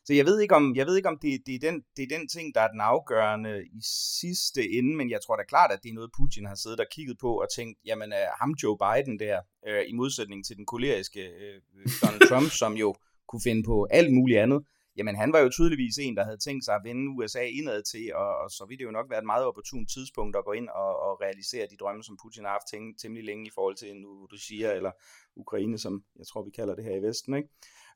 Så 0.08 0.14
jeg 0.14 0.26
ved 0.26 0.40
ikke 0.40 0.56
om, 0.56 0.76
jeg 0.76 0.86
ved 0.88 0.96
ikke, 0.98 1.10
om 1.10 1.20
det, 1.22 1.42
det, 1.46 1.56
er 1.56 1.60
den, 1.60 1.84
det 1.98 2.04
er 2.04 2.18
den 2.18 2.28
ting, 2.28 2.56
der 2.56 2.62
er 2.62 2.68
den 2.68 2.82
afgørende 2.82 3.66
i 3.66 3.82
sidste 4.22 4.70
ende, 4.70 4.96
men 4.96 5.10
jeg 5.10 5.20
tror 5.22 5.36
da 5.36 5.44
klart, 5.44 5.72
at 5.72 5.80
det 5.84 5.90
er 5.90 5.94
noget, 5.94 6.12
Putin 6.18 6.46
har 6.46 6.56
siddet 6.56 6.80
og 6.80 6.86
kigget 6.92 7.18
på 7.20 7.32
og 7.42 7.48
tænkt, 7.56 7.80
jamen 7.86 8.12
er 8.12 8.28
ham 8.42 8.52
Joe 8.64 8.78
Biden 8.84 9.20
der, 9.20 9.42
øh, 9.68 9.84
i 9.88 9.94
modsætning 9.94 10.46
til 10.46 10.58
den 10.58 10.66
koleriske 10.66 11.22
øh, 11.22 11.56
øh 11.76 11.92
Donald 12.02 12.30
Trump, 12.30 12.50
som 12.62 12.74
jo 12.74 12.96
kunne 13.30 13.42
finde 13.44 13.64
på 13.64 13.88
alt 13.90 14.14
muligt 14.14 14.40
andet, 14.40 14.64
jamen 14.98 15.16
han 15.16 15.34
var 15.34 15.40
jo 15.40 15.50
tydeligvis 15.50 15.98
en, 15.98 16.18
der 16.18 16.24
havde 16.24 16.38
tænkt 16.38 16.66
sig 16.66 16.76
at 16.76 16.82
vende 16.84 17.12
USA 17.18 17.44
indad 17.60 17.84
til, 17.84 18.06
og, 18.16 18.30
og 18.42 18.50
så 18.50 18.66
ville 18.68 18.80
det 18.80 18.86
jo 18.86 18.98
nok 18.98 19.10
være 19.10 19.20
et 19.20 19.32
meget 19.34 19.46
opportunt 19.46 19.90
tidspunkt 19.96 20.36
at 20.38 20.46
gå 20.46 20.52
ind 20.52 20.70
og, 20.70 20.92
og 21.06 21.22
realisere 21.22 21.68
de 21.72 21.78
drømme, 21.78 22.04
som 22.04 22.18
Putin 22.24 22.44
har 22.44 22.52
haft 22.52 22.72
tænkt 22.74 23.00
temmelig 23.02 23.26
længe 23.26 23.48
i 23.48 23.56
forhold 23.56 23.76
til 23.76 23.96
nu 23.96 24.28
Russia 24.34 24.74
eller 24.74 24.92
Ukraine, 25.36 25.78
som 25.78 26.04
jeg 26.20 26.28
tror, 26.28 26.44
vi 26.44 26.52
kalder 26.52 26.76
det 26.76 26.84
her 26.84 26.96
i 26.96 27.06
Vesten. 27.08 27.34
Ikke? 27.34 27.50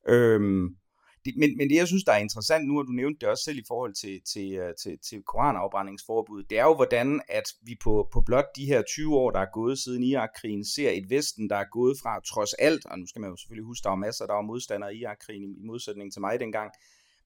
Øhm, 0.07 0.75
det, 1.25 1.33
men, 1.37 1.57
men 1.57 1.69
det, 1.69 1.75
jeg 1.75 1.87
synes, 1.87 2.03
der 2.03 2.11
er 2.11 2.17
interessant 2.17 2.67
nu, 2.67 2.79
og 2.79 2.85
du 2.87 2.91
nævnte 2.91 3.19
det 3.19 3.29
også 3.29 3.43
selv 3.43 3.57
i 3.57 3.63
forhold 3.67 3.93
til, 3.93 4.21
til, 4.33 4.53
øh, 4.53 4.73
til, 4.83 4.97
til 5.09 5.23
koranafbrændingsforbuddet, 5.23 6.49
det 6.49 6.59
er 6.59 6.63
jo, 6.63 6.75
hvordan 6.75 7.21
at 7.29 7.43
vi 7.61 7.77
på, 7.83 8.09
på 8.13 8.21
blot 8.21 8.45
de 8.55 8.65
her 8.65 8.81
20 8.81 9.15
år, 9.15 9.31
der 9.31 9.39
er 9.39 9.51
gået 9.53 9.79
siden 9.79 10.03
Irak-krigen, 10.03 10.65
ser 10.65 10.89
et 10.89 11.09
Vesten, 11.09 11.49
der 11.49 11.55
er 11.55 11.65
gået 11.71 11.97
fra 12.01 12.19
trods 12.19 12.53
alt, 12.53 12.85
og 12.85 12.99
nu 12.99 13.07
skal 13.07 13.19
man 13.21 13.29
jo 13.29 13.35
selvfølgelig 13.35 13.65
huske, 13.65 13.83
der 13.83 13.89
var 13.89 13.95
masser, 13.95 14.25
der 14.25 14.33
var 14.33 14.41
modstandere 14.41 14.95
i 14.95 14.99
Irak-krigen, 14.99 15.43
i, 15.43 15.47
i 15.61 15.63
modsætning 15.63 16.13
til 16.13 16.21
mig 16.21 16.39
dengang, 16.39 16.71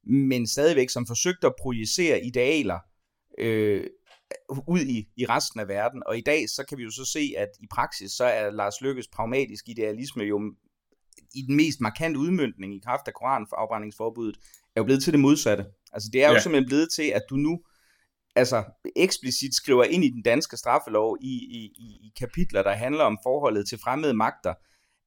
men 0.04 0.48
stadigvæk 0.48 0.90
som 0.90 1.08
forsøgte 1.08 1.48
at 1.48 1.54
projicere 1.62 2.26
idealer 2.26 2.80
øh, 3.38 3.88
ud 4.68 4.80
i, 4.80 5.08
i 5.18 5.26
resten 5.26 5.60
af 5.60 5.68
verden. 5.68 6.04
Og 6.06 6.18
i 6.18 6.22
dag, 6.22 6.50
så 6.50 6.66
kan 6.70 6.78
vi 6.78 6.84
jo 6.84 6.92
så 6.92 7.06
se, 7.06 7.34
at 7.38 7.50
i 7.62 7.68
praksis, 7.72 8.12
så 8.12 8.26
er 8.26 8.52
Lars 8.52 8.82
Lykkes 8.82 9.08
pragmatisk 9.08 9.70
idealisme 9.70 10.24
jo 10.24 10.54
i 11.36 11.42
den 11.42 11.56
mest 11.56 11.82
markante 11.82 12.20
udmyndning 12.20 12.76
i 12.76 12.82
kraft 12.86 13.08
af 13.08 13.14
koranafbrændingsforbuddet, 13.14 14.38
er 14.76 14.82
jo 14.82 14.84
blevet 14.84 15.04
til 15.04 15.14
det 15.14 15.20
modsatte. 15.20 15.66
Altså 15.94 16.10
det 16.14 16.24
er 16.24 16.28
jo 16.28 16.34
ja. 16.34 16.40
simpelthen 16.40 16.70
blevet 16.70 16.90
til, 16.96 17.12
at 17.16 17.22
du 17.30 17.36
nu 17.36 17.60
altså 18.36 18.64
eksplicit 18.96 19.56
skriver 19.56 19.84
ind 19.84 20.04
i 20.04 20.10
den 20.10 20.22
danske 20.22 20.58
straffelov 20.58 21.18
i, 21.22 21.34
i, 21.34 21.62
i 22.08 22.12
kapitler, 22.20 22.64
der 22.64 22.72
handler 22.72 23.04
om 23.04 23.18
forholdet 23.24 23.68
til 23.68 23.80
fremmede 23.80 24.14
magter, 24.14 24.54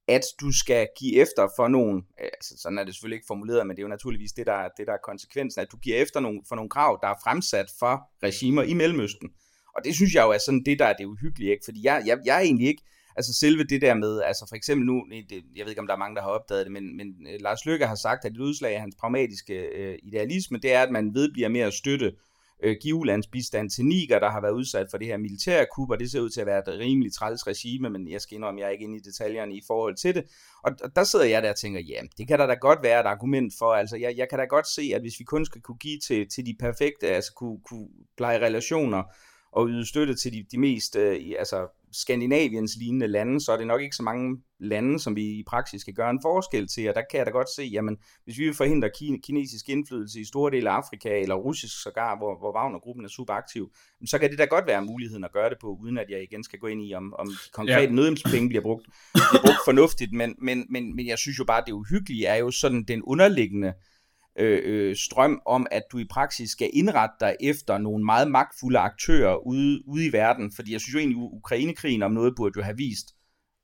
at 0.07 0.21
du 0.41 0.51
skal 0.51 0.87
give 0.97 1.15
efter 1.15 1.47
for 1.55 1.67
nogle, 1.67 2.03
altså 2.17 2.55
sådan 2.57 2.77
er 2.77 2.83
det 2.83 2.93
selvfølgelig 2.93 3.15
ikke 3.15 3.27
formuleret, 3.27 3.67
men 3.67 3.75
det 3.75 3.81
er 3.81 3.87
jo 3.87 3.95
naturligvis 3.97 4.31
det, 4.31 4.45
der 4.47 4.53
er, 4.53 4.69
det, 4.77 4.87
der 4.87 4.93
er 4.93 4.97
konsekvensen, 5.03 5.61
at 5.61 5.71
du 5.71 5.77
giver 5.77 5.97
efter 5.97 6.19
nogle, 6.19 6.41
for 6.47 6.55
nogle 6.55 6.69
krav, 6.69 6.99
der 7.01 7.07
er 7.07 7.15
fremsat 7.23 7.65
for 7.79 8.09
regimer 8.23 8.63
i 8.63 8.73
Mellemøsten. 8.73 9.29
Og 9.75 9.81
det 9.85 9.95
synes 9.95 10.13
jeg 10.13 10.23
jo 10.23 10.31
er 10.31 10.37
sådan 10.37 10.63
det, 10.65 10.79
der 10.79 10.85
er 10.85 10.93
det 10.93 11.05
uhyggelige, 11.05 11.51
ikke? 11.51 11.65
fordi 11.65 11.79
jeg, 11.83 12.03
jeg, 12.05 12.19
jeg 12.25 12.35
er 12.35 12.39
egentlig 12.39 12.67
ikke, 12.67 12.83
altså 13.19 13.33
selve 13.33 13.63
det 13.63 13.81
der 13.81 13.93
med, 13.93 14.21
altså 14.21 14.45
for 14.49 14.55
eksempel 14.55 14.85
nu, 14.85 15.05
det, 15.29 15.43
jeg 15.55 15.65
ved 15.65 15.69
ikke 15.71 15.81
om 15.81 15.87
der 15.87 15.93
er 15.93 15.97
mange, 15.97 16.15
der 16.15 16.21
har 16.21 16.29
opdaget 16.29 16.65
det, 16.65 16.71
men, 16.71 16.97
men 16.97 17.07
øh, 17.27 17.39
Lars 17.39 17.65
Løkke 17.65 17.85
har 17.85 17.95
sagt, 17.95 18.25
at 18.25 18.31
et 18.31 18.39
udslag 18.39 18.73
af 18.73 18.81
hans 18.81 18.95
pragmatiske 18.99 19.53
øh, 19.53 19.97
idealisme, 20.03 20.57
det 20.57 20.73
er, 20.73 20.83
at 20.83 20.91
man 20.91 21.13
vedbliver 21.13 21.49
med 21.49 21.61
at 21.61 21.73
støtte 21.73 22.05
øh, 22.63 22.71
uh, 22.71 22.75
givelandsbistand 22.81 23.69
til 23.69 23.85
Niger, 23.85 24.19
der 24.19 24.29
har 24.29 24.41
været 24.41 24.51
udsat 24.51 24.87
for 24.91 24.97
det 24.97 25.07
her 25.07 25.17
militære 25.17 25.65
kub, 25.75 25.89
og 25.89 25.99
det 25.99 26.11
ser 26.11 26.19
ud 26.19 26.29
til 26.29 26.41
at 26.41 26.47
være 26.47 26.59
et 26.59 26.79
rimeligt 26.79 27.15
træls 27.15 27.47
regime, 27.47 27.89
men 27.89 28.11
jeg 28.11 28.21
skal 28.21 28.35
indrømme, 28.35 28.59
jeg 28.59 28.67
er 28.67 28.71
ikke 28.71 28.83
inde 28.83 28.97
i 28.97 29.01
detaljerne 29.01 29.55
i 29.55 29.61
forhold 29.67 29.95
til 29.95 30.15
det. 30.15 30.23
Og, 30.63 30.71
og 30.83 30.95
der 30.95 31.03
sidder 31.03 31.25
jeg 31.25 31.43
der 31.43 31.49
og 31.49 31.55
tænker, 31.55 31.79
ja, 31.79 32.01
det 32.17 32.27
kan 32.27 32.39
der 32.39 32.47
da 32.47 32.53
godt 32.53 32.79
være 32.83 32.99
et 32.99 33.05
argument 33.05 33.53
for, 33.59 33.73
altså 33.73 33.97
jeg, 33.97 34.13
jeg 34.17 34.29
kan 34.29 34.39
da 34.39 34.45
godt 34.45 34.67
se, 34.67 34.91
at 34.95 35.01
hvis 35.01 35.19
vi 35.19 35.23
kun 35.23 35.45
skal 35.45 35.61
kunne 35.61 35.77
give 35.77 35.99
til, 35.99 36.29
til 36.29 36.45
de 36.45 36.55
perfekte, 36.59 37.07
altså 37.07 37.33
kunne, 37.33 37.59
kunne 37.69 37.87
pleje 38.17 38.39
relationer, 38.45 39.03
og 39.51 39.67
yde 39.69 39.85
støtte 39.85 40.15
til 40.15 40.33
de, 40.33 40.45
de 40.51 40.57
mest 40.57 40.95
øh, 40.95 41.21
altså 41.39 41.67
Skandinaviens 41.91 42.75
lignende 42.79 43.07
lande, 43.07 43.41
så 43.41 43.51
er 43.51 43.57
det 43.57 43.67
nok 43.67 43.81
ikke 43.81 43.95
så 43.95 44.03
mange 44.03 44.37
lande, 44.59 44.99
som 44.99 45.15
vi 45.15 45.23
i 45.23 45.43
praksis 45.47 45.83
kan 45.83 45.93
gøre 45.93 46.09
en 46.09 46.19
forskel 46.21 46.67
til, 46.67 46.89
og 46.89 46.95
der 46.95 47.01
kan 47.11 47.17
jeg 47.17 47.25
da 47.25 47.31
godt 47.31 47.49
se, 47.55 47.63
jamen, 47.63 47.97
hvis 48.23 48.37
vi 48.37 48.45
vil 48.45 48.53
forhindre 48.53 48.89
kinesisk 49.23 49.69
indflydelse 49.69 50.19
i 50.19 50.25
store 50.25 50.51
dele 50.51 50.69
af 50.69 50.73
Afrika, 50.73 51.21
eller 51.21 51.35
russisk 51.35 51.83
sågar, 51.83 52.17
hvor, 52.17 52.39
hvor 52.39 52.55
Wagner-gruppen 52.57 53.05
er 53.05 53.09
super 53.09 53.33
aktiv, 53.33 53.71
så 54.05 54.19
kan 54.19 54.29
det 54.29 54.37
da 54.37 54.45
godt 54.45 54.67
være 54.67 54.85
muligheden 54.85 55.23
at 55.23 55.31
gøre 55.31 55.49
det 55.49 55.57
på, 55.61 55.77
uden 55.81 55.97
at 55.97 56.05
jeg 56.09 56.23
igen 56.23 56.43
skal 56.43 56.59
gå 56.59 56.67
ind 56.67 56.81
i, 56.81 56.93
om, 56.93 57.13
om 57.13 57.27
de 57.27 57.51
konkrete 57.53 57.81
ja. 57.81 57.89
nødhjælpspenge 57.89 58.49
bliver 58.49 58.61
brugt, 58.61 58.85
bliver 59.13 59.41
brugt 59.41 59.65
fornuftigt, 59.65 60.13
men, 60.13 60.35
men, 60.41 60.65
men, 60.69 60.95
men 60.95 61.07
jeg 61.07 61.17
synes 61.17 61.39
jo 61.39 61.43
bare, 61.43 61.61
at 61.61 61.67
det 61.67 61.73
uhyggelige 61.73 62.25
er 62.25 62.35
jo 62.35 62.51
sådan 62.51 62.83
den 62.83 63.03
underliggende 63.03 63.67
øh, 63.67 63.73
Øh, 64.39 64.61
øh, 64.65 64.95
strøm 64.95 65.41
om, 65.45 65.67
at 65.71 65.83
du 65.91 65.97
i 65.97 66.05
praksis 66.09 66.49
skal 66.49 66.69
indrette 66.73 67.15
dig 67.19 67.35
efter 67.41 67.77
nogle 67.77 68.05
meget 68.05 68.31
magtfulde 68.31 68.79
aktører 68.79 69.47
ude, 69.47 69.81
ude 69.87 70.05
i 70.05 70.13
verden, 70.13 70.51
fordi 70.55 70.71
jeg 70.73 70.81
synes 70.81 70.93
jo 70.93 70.99
egentlig, 70.99 71.23
at 71.23 71.29
Ukrainekrigen 71.31 72.03
om 72.03 72.11
noget 72.11 72.33
burde 72.35 72.53
jo 72.57 72.63
have 72.63 72.77
vist, 72.77 73.15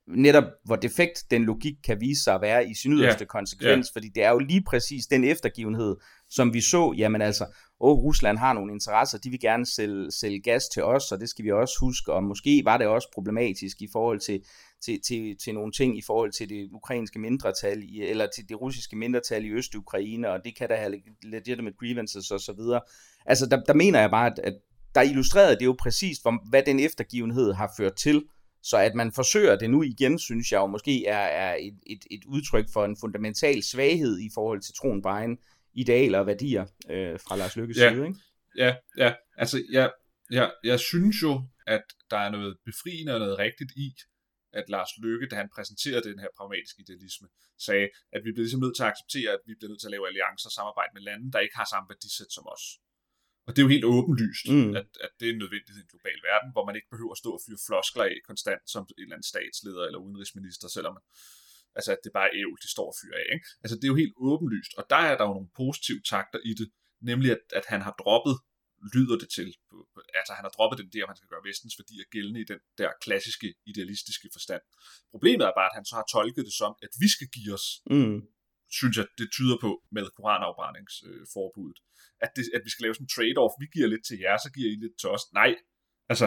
netop 0.08 0.44
hvor 0.64 0.76
defekt 0.76 1.24
den 1.30 1.44
logik 1.44 1.74
kan 1.84 2.00
vise 2.00 2.22
sig 2.22 2.34
at 2.34 2.40
være 2.40 2.70
i 2.70 2.74
sin 2.74 2.92
yderste 2.92 3.22
yeah. 3.22 3.28
konsekvens, 3.28 3.86
yeah. 3.86 3.92
fordi 3.92 4.08
det 4.08 4.24
er 4.24 4.30
jo 4.30 4.38
lige 4.38 4.62
præcis 4.62 5.06
den 5.06 5.24
eftergivenhed, 5.24 5.96
som 6.30 6.54
vi 6.54 6.60
så, 6.60 6.94
jamen 6.96 7.22
altså, 7.22 7.46
åh, 7.80 7.98
Rusland 7.98 8.38
har 8.38 8.52
nogle 8.52 8.72
interesser, 8.72 9.18
de 9.18 9.30
vil 9.30 9.40
gerne 9.40 9.66
sælge, 9.66 10.12
sælge 10.12 10.40
gas 10.40 10.68
til 10.68 10.84
os, 10.84 11.12
og 11.12 11.20
det 11.20 11.28
skal 11.28 11.44
vi 11.44 11.50
også 11.52 11.74
huske, 11.80 12.12
og 12.12 12.24
måske 12.24 12.62
var 12.64 12.76
det 12.76 12.86
også 12.86 13.08
problematisk 13.14 13.82
i 13.82 13.88
forhold 13.92 14.20
til, 14.20 14.40
til, 14.84 15.00
til, 15.08 15.36
til 15.44 15.54
nogle 15.54 15.72
ting 15.72 15.98
i 15.98 16.02
forhold 16.06 16.32
til 16.32 16.48
det 16.48 16.68
ukrainske 16.72 17.18
mindretal, 17.18 17.82
i, 17.82 18.02
eller 18.02 18.26
til 18.36 18.48
det 18.48 18.60
russiske 18.60 18.96
mindretal 18.96 19.44
i 19.44 19.50
Øst-Ukraine, 19.50 20.30
og 20.30 20.40
det 20.44 20.56
kan 20.58 20.68
der 20.68 20.76
have 20.76 21.00
legitimate 21.22 21.76
grievances 21.80 22.30
og 22.30 22.40
så 22.40 22.52
videre. 22.52 22.80
Altså, 23.26 23.46
der, 23.46 23.62
der 23.62 23.74
mener 23.74 24.00
jeg 24.00 24.10
bare, 24.10 24.26
at, 24.26 24.38
at 24.38 24.54
der 24.94 25.02
illustreret 25.02 25.60
det 25.60 25.66
jo 25.66 25.76
præcis, 25.78 26.18
hvad 26.48 26.62
den 26.62 26.80
eftergivenhed 26.80 27.52
har 27.52 27.72
ført 27.76 27.94
til, 27.94 28.22
så 28.70 28.76
at 28.88 28.94
man 28.94 29.12
forsøger 29.12 29.56
det 29.56 29.70
nu 29.70 29.82
igen, 29.82 30.18
synes 30.18 30.52
jeg 30.52 30.58
jo 30.58 30.66
måske 30.66 31.06
er, 31.06 31.26
er 31.44 31.54
et, 31.60 31.78
et, 31.86 32.02
et 32.10 32.24
udtryk 32.34 32.66
for 32.72 32.84
en 32.84 32.96
fundamental 33.00 33.62
svaghed 33.62 34.18
i 34.20 34.30
forhold 34.34 34.60
til 34.62 34.74
troen 34.74 35.02
på 35.02 35.08
egen 35.08 35.38
idealer 35.74 36.18
og 36.18 36.26
værdier 36.26 36.64
øh, 36.90 37.20
fra 37.26 37.36
Lars 37.36 37.56
Lykkes 37.56 37.76
Ja. 37.76 37.92
side. 37.92 38.06
Ikke? 38.06 38.18
Ja, 38.56 38.70
ja. 39.02 39.10
Altså, 39.42 39.56
jeg, 39.72 39.92
jeg, 40.30 40.52
jeg 40.64 40.80
synes 40.80 41.16
jo, 41.22 41.32
at 41.66 41.84
der 42.10 42.20
er 42.26 42.30
noget 42.30 42.56
befriende 42.64 43.12
og 43.14 43.20
noget 43.24 43.38
rigtigt 43.38 43.72
i, 43.76 43.88
at 44.52 44.64
Lars 44.68 44.92
Løkke, 45.02 45.26
da 45.30 45.36
han 45.36 45.48
præsenterede 45.56 46.08
den 46.10 46.18
her 46.22 46.30
pragmatiske 46.38 46.80
idealisme, 46.84 47.28
sagde, 47.66 47.86
at 48.14 48.20
vi 48.24 48.30
bliver 48.32 48.46
ligesom 48.46 48.60
nødt 48.64 48.76
til 48.76 48.84
at 48.86 48.92
acceptere, 48.92 49.30
at 49.36 49.42
vi 49.48 49.54
bliver 49.58 49.70
nødt 49.70 49.80
til 49.80 49.90
at 49.90 49.94
lave 49.96 50.06
alliancer 50.10 50.48
og 50.50 50.54
samarbejde 50.58 50.92
med 50.96 51.02
lande, 51.08 51.26
der 51.34 51.40
ikke 51.44 51.56
har 51.60 51.68
samme 51.72 51.86
værdisæt 51.92 52.30
som 52.36 52.44
os. 52.54 52.64
Og 53.46 53.50
det 53.52 53.58
er 53.60 53.66
jo 53.66 53.72
helt 53.76 53.84
åbenlyst, 53.96 54.46
Mm. 54.56 54.70
at, 54.80 54.88
at 55.06 55.10
det 55.18 55.26
er 55.28 55.32
en 55.32 55.38
nødvendighed 55.44 55.80
i 55.82 55.86
en 55.86 55.92
global 55.94 56.18
verden, 56.30 56.48
hvor 56.54 56.64
man 56.68 56.76
ikke 56.78 56.90
behøver 56.94 57.12
at 57.16 57.20
stå 57.22 57.30
og 57.36 57.40
fyre 57.46 57.60
floskler 57.66 58.04
af 58.04 58.16
konstant 58.30 58.62
som 58.74 58.82
en 58.82 58.94
eller 58.98 59.16
anden 59.16 59.30
statsleder 59.32 59.82
eller 59.88 59.98
udenrigsminister, 60.06 60.66
selvom 60.76 60.94
altså, 61.78 61.90
at 61.96 62.00
det 62.04 62.12
bare 62.18 62.28
er 62.30 62.34
ævl, 62.42 62.58
de 62.64 62.70
står 62.76 62.86
og 62.92 62.96
fyrer 63.00 63.18
af. 63.22 63.28
Ikke? 63.36 63.46
Altså, 63.62 63.74
det 63.76 63.84
er 63.84 63.92
jo 63.94 63.98
helt 64.02 64.14
åbenlyst, 64.30 64.72
og 64.78 64.84
der 64.92 65.00
er 65.10 65.14
der 65.18 65.24
jo 65.28 65.32
nogle 65.38 65.50
positive 65.62 66.00
takter 66.12 66.38
i 66.50 66.52
det, 66.60 66.68
nemlig 67.10 67.30
at, 67.36 67.42
at 67.58 67.64
han 67.72 67.80
har 67.86 67.94
droppet, 68.02 68.36
lyder 68.94 69.16
det 69.22 69.28
til, 69.36 69.48
altså 70.20 70.32
han 70.38 70.44
har 70.48 70.52
droppet 70.56 70.76
den 70.82 70.88
der, 70.94 71.02
at 71.04 71.08
man 71.12 71.16
skal 71.20 71.28
gøre 71.32 71.44
vestens 71.50 71.74
værdier 71.80 72.04
gældende 72.14 72.40
i 72.44 72.48
den 72.52 72.60
der 72.80 72.90
klassiske, 73.04 73.48
idealistiske 73.70 74.28
forstand. 74.36 74.62
Problemet 75.14 75.44
er 75.46 75.52
bare, 75.60 75.70
at 75.70 75.76
han 75.78 75.84
så 75.90 75.94
har 76.00 76.06
tolket 76.16 76.42
det 76.48 76.54
som, 76.62 76.72
at 76.86 76.92
vi 77.02 77.08
skal 77.14 77.28
give 77.36 77.52
os 77.58 77.66
Mm 77.90 78.18
synes 78.70 78.96
jeg, 78.96 79.06
det 79.18 79.28
tyder 79.32 79.58
på 79.60 79.70
med 79.90 80.06
koranafbrændingsforbuddet. 80.16 81.78
At, 82.24 82.30
det, 82.36 82.44
at 82.56 82.62
vi 82.64 82.70
skal 82.70 82.82
lave 82.82 82.94
sådan 82.94 83.04
en 83.08 83.14
trade-off. 83.16 83.54
Vi 83.62 83.66
giver 83.74 83.88
lidt 83.88 84.04
til 84.06 84.18
jer, 84.24 84.36
så 84.44 84.48
giver 84.54 84.70
I 84.74 84.76
lidt 84.84 84.96
til 85.00 85.08
os. 85.08 85.24
Nej, 85.32 85.50
altså, 86.12 86.26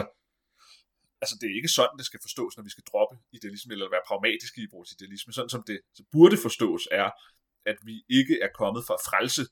altså 1.22 1.34
det 1.40 1.46
er 1.50 1.54
ikke 1.60 1.74
sådan, 1.78 1.96
det 1.98 2.06
skal 2.06 2.20
forstås, 2.26 2.56
når 2.56 2.64
vi 2.64 2.74
skal 2.74 2.84
droppe 2.90 3.16
idealisme, 3.32 3.72
eller 3.72 3.94
være 3.94 4.08
pragmatiske 4.10 4.60
i 4.62 4.72
vores 4.74 4.92
idealisme. 4.92 5.32
Sådan 5.32 5.54
som 5.54 5.62
det 5.66 5.80
så 5.96 6.02
burde 6.12 6.36
forstås 6.46 6.88
er, 6.90 7.10
at 7.70 7.78
vi 7.88 8.04
ikke 8.08 8.36
er 8.46 8.50
kommet 8.60 8.82
for 8.86 8.94
at 8.94 9.04
frelse 9.08 9.42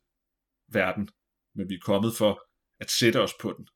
verden, 0.78 1.08
men 1.56 1.68
vi 1.70 1.74
er 1.74 1.86
kommet 1.90 2.12
for 2.20 2.32
at 2.80 2.90
sætte 2.90 3.18
os 3.20 3.34
på 3.42 3.48
den. 3.56 3.68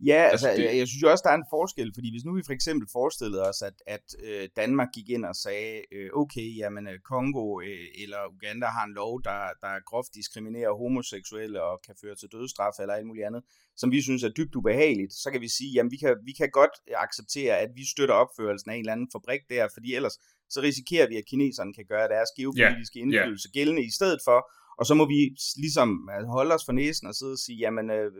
Ja, 0.00 0.28
altså, 0.32 0.48
Altså, 0.48 0.62
det- 0.62 0.68
jeg, 0.68 0.78
jeg 0.78 0.88
synes 0.88 1.02
jo 1.02 1.10
også, 1.10 1.22
der 1.26 1.30
er 1.30 1.40
en 1.42 1.50
forskel, 1.50 1.90
fordi 1.94 2.08
hvis 2.14 2.24
nu 2.24 2.34
vi 2.34 2.42
for 2.46 2.52
eksempel 2.52 2.88
forestillede 2.92 3.42
os, 3.50 3.62
at, 3.62 3.76
at 3.86 4.06
øh, 4.28 4.48
Danmark 4.56 4.88
gik 4.94 5.08
ind 5.10 5.24
og 5.24 5.36
sagde, 5.36 5.82
øh, 5.92 6.10
okay, 6.22 6.56
jamen 6.60 6.84
øh, 6.88 6.98
Kongo 7.10 7.60
øh, 7.60 7.86
eller 8.02 8.20
Uganda 8.34 8.66
har 8.66 8.84
en 8.84 8.94
lov, 8.94 9.22
der, 9.28 9.40
der 9.64 9.72
groft 9.90 10.14
diskriminerer 10.14 10.72
homoseksuelle 10.82 11.62
og 11.62 11.80
kan 11.86 11.94
føre 12.02 12.14
til 12.14 12.28
dødsstraf 12.32 12.76
eller 12.80 12.94
alt 12.94 13.06
muligt 13.06 13.26
andet, 13.26 13.42
som 13.76 13.90
vi 13.90 14.00
synes 14.02 14.22
er 14.22 14.28
dybt 14.38 14.54
ubehageligt, 14.54 15.12
så 15.12 15.30
kan 15.32 15.40
vi 15.40 15.48
sige, 15.48 15.70
jamen 15.74 15.90
vi 15.90 15.96
kan, 15.96 16.16
vi 16.24 16.32
kan 16.32 16.50
godt 16.50 16.74
acceptere, 17.04 17.58
at 17.58 17.70
vi 17.78 17.84
støtter 17.94 18.14
opførelsen 18.14 18.70
af 18.70 18.74
en 18.74 18.80
eller 18.80 18.92
anden 18.92 19.08
fabrik 19.12 19.40
der, 19.50 19.68
fordi 19.74 19.94
ellers 19.94 20.16
så 20.50 20.60
risikerer 20.62 21.08
vi, 21.08 21.16
at 21.16 21.24
kineserne 21.30 21.74
kan 21.74 21.84
gøre 21.88 22.08
deres 22.08 22.28
geopolitiske 22.38 22.98
ja. 22.98 23.02
indflydelse 23.04 23.48
gældende 23.52 23.82
i 23.84 23.90
stedet 23.90 24.20
for, 24.24 24.38
og 24.78 24.86
så 24.86 24.94
må 24.94 25.04
vi 25.14 25.20
ligesom 25.56 25.88
holde 26.36 26.54
os 26.54 26.64
for 26.64 26.72
næsen 26.72 27.06
og 27.08 27.14
sidde 27.14 27.32
og 27.32 27.38
sige, 27.38 27.58
jamen 27.58 27.90
øh, 27.90 28.12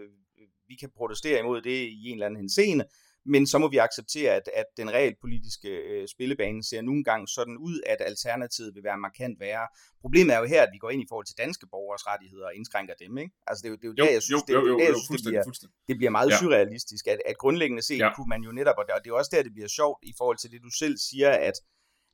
vi 0.69 0.75
kan 0.81 0.91
protestere 0.97 1.39
imod 1.41 1.63
det 1.63 1.71
i 1.71 2.09
en 2.09 2.13
eller 2.15 2.27
anden 2.27 2.41
henseende, 2.41 2.85
men 3.27 3.47
så 3.47 3.59
må 3.59 3.69
vi 3.69 3.77
acceptere, 3.77 4.31
at, 4.35 4.47
at 4.55 4.65
den 4.77 4.91
realpolitiske 4.91 5.69
øh, 5.69 6.09
spillebane 6.09 6.65
ser 6.65 6.83
nogle 6.83 7.05
gange 7.05 7.29
sådan 7.29 7.57
ud, 7.57 7.81
at 7.87 7.97
alternativet 8.01 8.75
vil 8.75 8.85
være 8.85 8.99
markant 8.99 9.41
værre. 9.41 9.69
Problemet 10.01 10.35
er 10.35 10.39
jo 10.39 10.45
her, 10.45 10.63
at 10.63 10.69
vi 10.73 10.79
går 10.79 10.91
ind 10.91 11.03
i 11.03 11.07
forhold 11.09 11.27
til 11.27 11.37
danske 11.39 11.67
borgers 11.67 12.07
rettigheder 12.07 12.47
og 12.47 12.55
indskrænker 12.55 12.95
dem. 12.95 13.19
Ikke? 13.19 13.33
Altså 13.47 13.63
det 13.63 13.69
er 13.69 13.73
jo, 13.73 13.77
det 13.77 13.85
er 13.85 13.89
jo, 13.89 13.95
Jo, 13.99 14.05
der, 14.05 14.13
jeg 14.13 14.23
synes, 14.23 14.43
jo, 14.43 14.45
det, 14.47 14.53
jo, 14.55 14.59
er 14.67 14.71
jo, 14.73 14.79
der, 14.79 14.85
jeg 14.85 14.95
synes, 15.09 15.23
det, 15.23 15.31
bliver, 15.31 15.71
det 15.89 15.97
bliver 15.97 16.11
meget 16.11 16.31
Ja. 16.31 16.39
surrealistisk, 16.39 17.07
at, 17.07 17.19
at 17.27 17.37
grundlæggende 17.39 17.83
set 17.83 17.99
Ja. 17.99 18.15
kunne 18.17 18.29
man 18.35 18.43
jo 18.43 18.53
netop, 18.53 18.77
og 18.79 18.85
det 19.05 19.11
er 19.11 19.15
også 19.15 19.31
der, 19.35 19.43
det 19.43 19.53
bliver 19.57 19.69
sjovt 19.69 19.99
i 20.03 20.13
forhold 20.19 20.39
til 20.39 20.51
det, 20.53 20.61
du 20.63 20.71
selv 20.71 20.97
siger, 21.09 21.31
at 21.31 21.57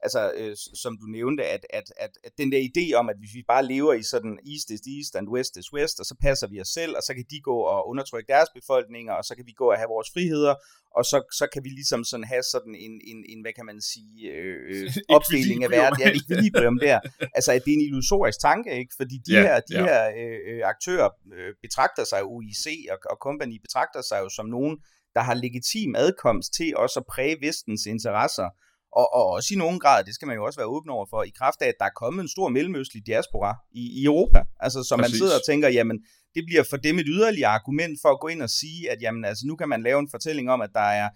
altså, 0.02 0.32
øh, 0.36 0.56
som 0.82 0.98
du 1.00 1.06
nævnte, 1.06 1.44
at, 1.44 1.66
at, 1.70 1.92
at, 1.96 2.10
at 2.24 2.32
den 2.38 2.52
der 2.52 2.68
idé 2.70 2.94
om, 2.94 3.08
at 3.08 3.16
hvis 3.18 3.34
vi 3.34 3.42
bare 3.48 3.66
lever 3.66 3.92
i 3.92 4.02
sådan 4.02 4.38
east 4.52 4.70
is 4.70 4.80
east 4.96 5.16
and 5.16 5.28
west 5.28 5.56
is 5.56 5.72
west, 5.72 6.00
og 6.00 6.06
så 6.06 6.14
passer 6.22 6.46
vi 6.48 6.60
os 6.60 6.68
selv, 6.68 6.96
og 6.96 7.02
så 7.02 7.14
kan 7.14 7.24
de 7.30 7.40
gå 7.40 7.56
og 7.56 7.88
undertrykke 7.88 8.32
deres 8.32 8.48
befolkninger, 8.54 9.12
og 9.12 9.24
så 9.24 9.34
kan 9.36 9.46
vi 9.46 9.52
gå 9.52 9.70
og 9.70 9.76
have 9.76 9.88
vores 9.88 10.08
friheder, 10.14 10.54
og 10.96 11.04
så, 11.04 11.18
så 11.32 11.46
kan 11.52 11.64
vi 11.64 11.68
ligesom 11.68 12.04
sådan 12.04 12.24
have 12.24 12.42
sådan 12.42 12.74
en, 12.74 13.00
en, 13.04 13.24
en 13.28 13.40
hvad 13.40 13.52
kan 13.52 13.66
man 13.66 13.80
sige, 13.80 14.30
øh, 14.32 14.56
øh, 14.70 14.90
opdeling 15.16 15.64
af 15.64 15.70
verden, 15.70 16.00
ja, 16.00 16.10
et 16.10 16.16
equilibrium 16.22 16.78
der. 16.78 17.00
Altså, 17.36 17.52
at 17.52 17.64
det 17.64 17.70
er 17.70 17.78
en 17.78 17.86
illusorisk 17.88 18.40
tanke, 18.40 18.70
ikke? 18.78 18.94
Fordi 18.96 19.16
de 19.26 19.32
Ja, 19.32 19.42
her, 19.42 19.60
de 19.60 19.74
ja. 19.78 19.84
her 19.84 20.02
øh, 20.20 20.38
øh, 20.48 20.60
aktører 20.64 21.08
øh, 21.36 21.54
betragter 21.62 22.04
sig, 22.04 22.22
OIC 22.24 22.66
og, 22.92 22.98
og 23.10 23.16
company 23.26 23.56
betragter 23.60 24.02
sig 24.02 24.18
jo 24.24 24.28
som 24.28 24.46
nogen, 24.46 24.78
der 25.14 25.20
har 25.20 25.34
legitim 25.34 25.94
adkomst 25.96 26.54
til 26.54 26.76
også 26.76 27.00
at 27.00 27.06
præge 27.06 27.36
vestens 27.40 27.86
interesser, 27.86 28.48
og, 28.92 29.14
og 29.14 29.26
også 29.26 29.54
i 29.54 29.56
nogen 29.56 29.80
grad, 29.80 30.04
det 30.04 30.14
skal 30.14 30.28
man 30.28 30.36
jo 30.36 30.44
også 30.44 30.58
være 30.58 30.66
åben 30.66 30.90
over 30.90 31.06
for, 31.10 31.22
i 31.22 31.32
kraft 31.38 31.62
af, 31.62 31.68
at 31.68 31.74
der 31.78 31.84
er 31.84 31.96
kommet 31.96 32.22
en 32.22 32.28
stor 32.28 32.48
mellemøstlig 32.48 33.06
diaspora 33.06 33.56
i, 33.72 34.00
i 34.00 34.04
Europa. 34.04 34.42
Altså, 34.60 34.82
så 34.82 34.96
man 34.96 35.04
Præcis. 35.04 35.18
sidder 35.18 35.34
og 35.34 35.46
tænker, 35.46 35.68
jamen, 35.68 35.98
det 36.34 36.44
bliver 36.46 36.64
for 36.70 36.76
dem 36.76 36.98
et 36.98 37.06
yderligere 37.08 37.50
argument 37.50 37.98
for 38.02 38.08
at 38.08 38.20
gå 38.20 38.28
ind 38.28 38.42
og 38.42 38.50
sige, 38.50 38.90
at 38.90 38.98
jamen, 39.02 39.24
altså, 39.24 39.46
nu 39.46 39.56
kan 39.56 39.68
man 39.68 39.82
lave 39.82 39.98
en 39.98 40.10
fortælling 40.10 40.50
om, 40.50 40.60
at 40.60 40.70
der 40.74 40.88
er 41.00 41.08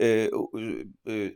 øh, 0.00 0.28
øh, 0.56 0.84
øh, 1.06 1.30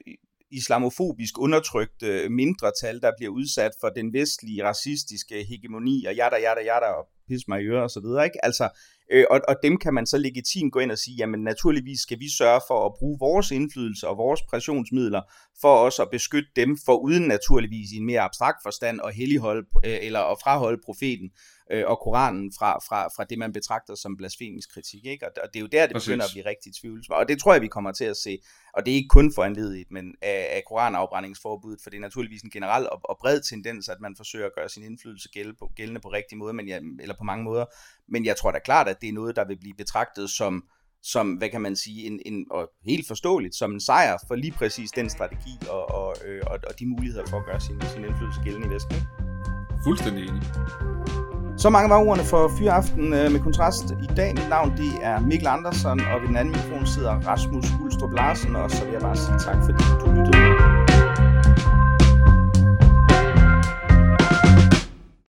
islamofobisk 0.53 1.39
undertrykte 1.39 2.29
mindretal, 2.29 3.01
der 3.01 3.13
bliver 3.19 3.33
udsat 3.33 3.73
for 3.81 3.89
den 3.89 4.13
vestlige 4.13 4.65
racistiske 4.65 5.45
hegemoni, 5.45 6.05
og 6.05 6.15
jada, 6.15 6.37
jada, 6.37 6.63
jada, 6.71 6.87
og 6.87 7.09
pis 7.29 7.49
mig 7.49 7.63
i 7.63 7.67
ører 7.67 7.83
og 7.83 7.91
så 7.91 8.01
videre, 8.01 8.25
ikke? 8.25 8.45
Altså, 8.45 8.69
øh, 9.11 9.25
og, 9.31 9.41
og 9.49 9.57
dem 9.63 9.77
kan 9.77 9.95
man 9.95 10.07
så 10.07 10.19
legitimt 10.19 10.73
gå 10.73 10.79
ind 10.79 10.91
og 10.91 10.99
sige, 10.99 11.17
jamen 11.17 11.41
naturligvis 11.41 12.01
skal 12.01 12.21
vi 12.21 12.29
sørge 12.39 12.61
for 12.69 12.87
at 12.87 12.93
bruge 12.99 13.19
vores 13.21 13.51
indflydelse 13.51 14.09
og 14.09 14.17
vores 14.17 14.43
pressionsmidler 14.51 15.23
for 15.61 15.77
også 15.77 16.03
at 16.03 16.11
beskytte 16.11 16.49
dem, 16.57 16.79
for 16.85 16.97
uden 16.97 17.23
naturligvis 17.23 17.93
i 17.93 17.97
en 17.97 18.07
mere 18.07 18.21
abstrakt 18.21 18.59
forstand 18.63 19.01
at 19.05 19.15
helligholde, 19.15 19.67
øh, 19.85 19.99
eller 20.03 20.21
at 20.21 20.39
fraholde 20.43 20.81
profeten 20.85 21.31
øh, 21.71 21.85
og 21.87 21.99
Koranen 21.99 22.53
fra, 22.59 22.79
fra, 22.79 23.09
fra 23.17 23.25
det, 23.25 23.39
man 23.39 23.53
betragter 23.53 23.95
som 23.95 24.17
blasfemisk 24.17 24.75
kritik. 24.75 25.05
Ikke? 25.05 25.27
Og, 25.27 25.33
og 25.43 25.49
det 25.53 25.57
er 25.57 25.61
jo 25.61 25.67
der, 25.67 25.87
det 25.87 25.95
Præcis. 25.95 26.09
begynder 26.09 26.25
at 26.25 26.31
blive 26.33 26.47
rigtig 26.47 26.73
tvivlsomt. 26.81 27.19
Og 27.19 27.29
det 27.29 27.39
tror 27.39 27.53
jeg, 27.53 27.63
vi 27.63 27.69
kommer 27.69 27.93
til 27.93 28.05
at 28.05 28.17
se. 28.17 28.39
Og 28.75 28.87
det 28.87 28.93
er 28.93 28.97
ikke 28.97 29.09
kun 29.09 29.33
foranledet 29.35 29.87
men 29.91 30.15
af, 30.23 30.49
af 30.51 30.63
koranafbrændingsforbuddet, 30.69 31.81
for 31.83 31.91
det 31.91 31.97
er 31.97 32.01
naturligvis 32.01 32.43
en 32.43 32.51
generel 32.51 32.89
og, 32.91 33.01
og 33.05 33.17
bred 33.21 33.41
tendens, 33.41 33.89
at 33.89 34.01
man 34.01 34.17
forsøger 34.17 34.47
at 34.47 34.53
gøre 34.55 34.69
sin 34.69 34.85
indflydelse 34.85 35.29
gældende 35.29 35.59
på, 35.59 35.71
gældende 35.77 36.01
på 36.01 36.09
rigtig 36.09 36.39
måde, 36.39 36.53
men 36.53 36.69
ja, 36.69 36.81
eller 37.01 37.15
på 37.19 37.25
mange 37.25 37.45
måder. 37.45 37.65
Men 38.09 38.25
jeg 38.25 38.37
tror 38.37 38.51
da 38.51 38.59
klart, 38.59 38.89
at 38.89 39.01
det 39.01 39.09
er 39.09 39.13
noget, 39.13 39.37
der 39.37 39.45
vil 39.45 39.59
blive 39.59 39.75
betragtet 39.75 40.31
som 40.31 40.65
som, 41.05 41.33
hvad 41.33 41.49
kan 41.49 41.61
man 41.61 41.77
sige, 41.77 42.07
en, 42.07 42.21
en, 42.27 42.47
og 42.51 42.71
helt 42.85 43.07
forståeligt, 43.07 43.55
som 43.55 43.73
en 43.73 43.81
sejr 43.81 44.19
for 44.29 44.35
lige 44.35 44.53
præcis 44.53 44.91
den 44.91 45.11
strategi 45.11 45.59
og, 45.71 45.91
og, 45.91 46.17
øh, 46.25 46.43
og, 46.47 46.59
og 46.69 46.79
de 46.79 46.87
muligheder 46.87 47.27
for 47.27 47.37
at 47.37 47.47
gøre 47.47 47.61
sin, 47.61 47.81
sin 47.93 48.05
indflydelse 48.05 48.41
gældende 48.45 48.67
i 48.67 48.71
Vesten. 48.71 48.97
Fuldstændig 49.85 50.23
enig. 50.23 50.43
Så 51.57 51.71
mange 51.71 51.91
var 51.91 51.99
ordene 51.99 52.25
for 52.25 52.51
Fyraften 52.59 53.15
øh, 53.15 53.33
med 53.33 53.41
kontrast. 53.41 53.85
I 54.03 54.07
dag 54.17 54.35
mit 54.35 54.49
navn 54.49 54.73
det 54.77 54.93
er 55.03 55.21
Mikkel 55.21 55.49
Andersen, 55.49 56.01
og 56.01 56.21
ved 56.21 56.29
den 56.29 56.37
anden 56.37 56.55
mikrofon 56.55 56.87
sidder 56.87 57.13
Rasmus 57.29 57.65
Ulstrup 57.85 58.13
Larsen, 58.13 58.57
og 58.57 58.71
så 58.71 58.85
vil 58.85 58.93
jeg 58.93 59.01
bare 59.01 59.17
sige 59.17 59.39
tak, 59.39 59.57
fordi 59.65 59.85
du 60.01 60.07
lyttede 60.11 60.39
med. 60.39 60.92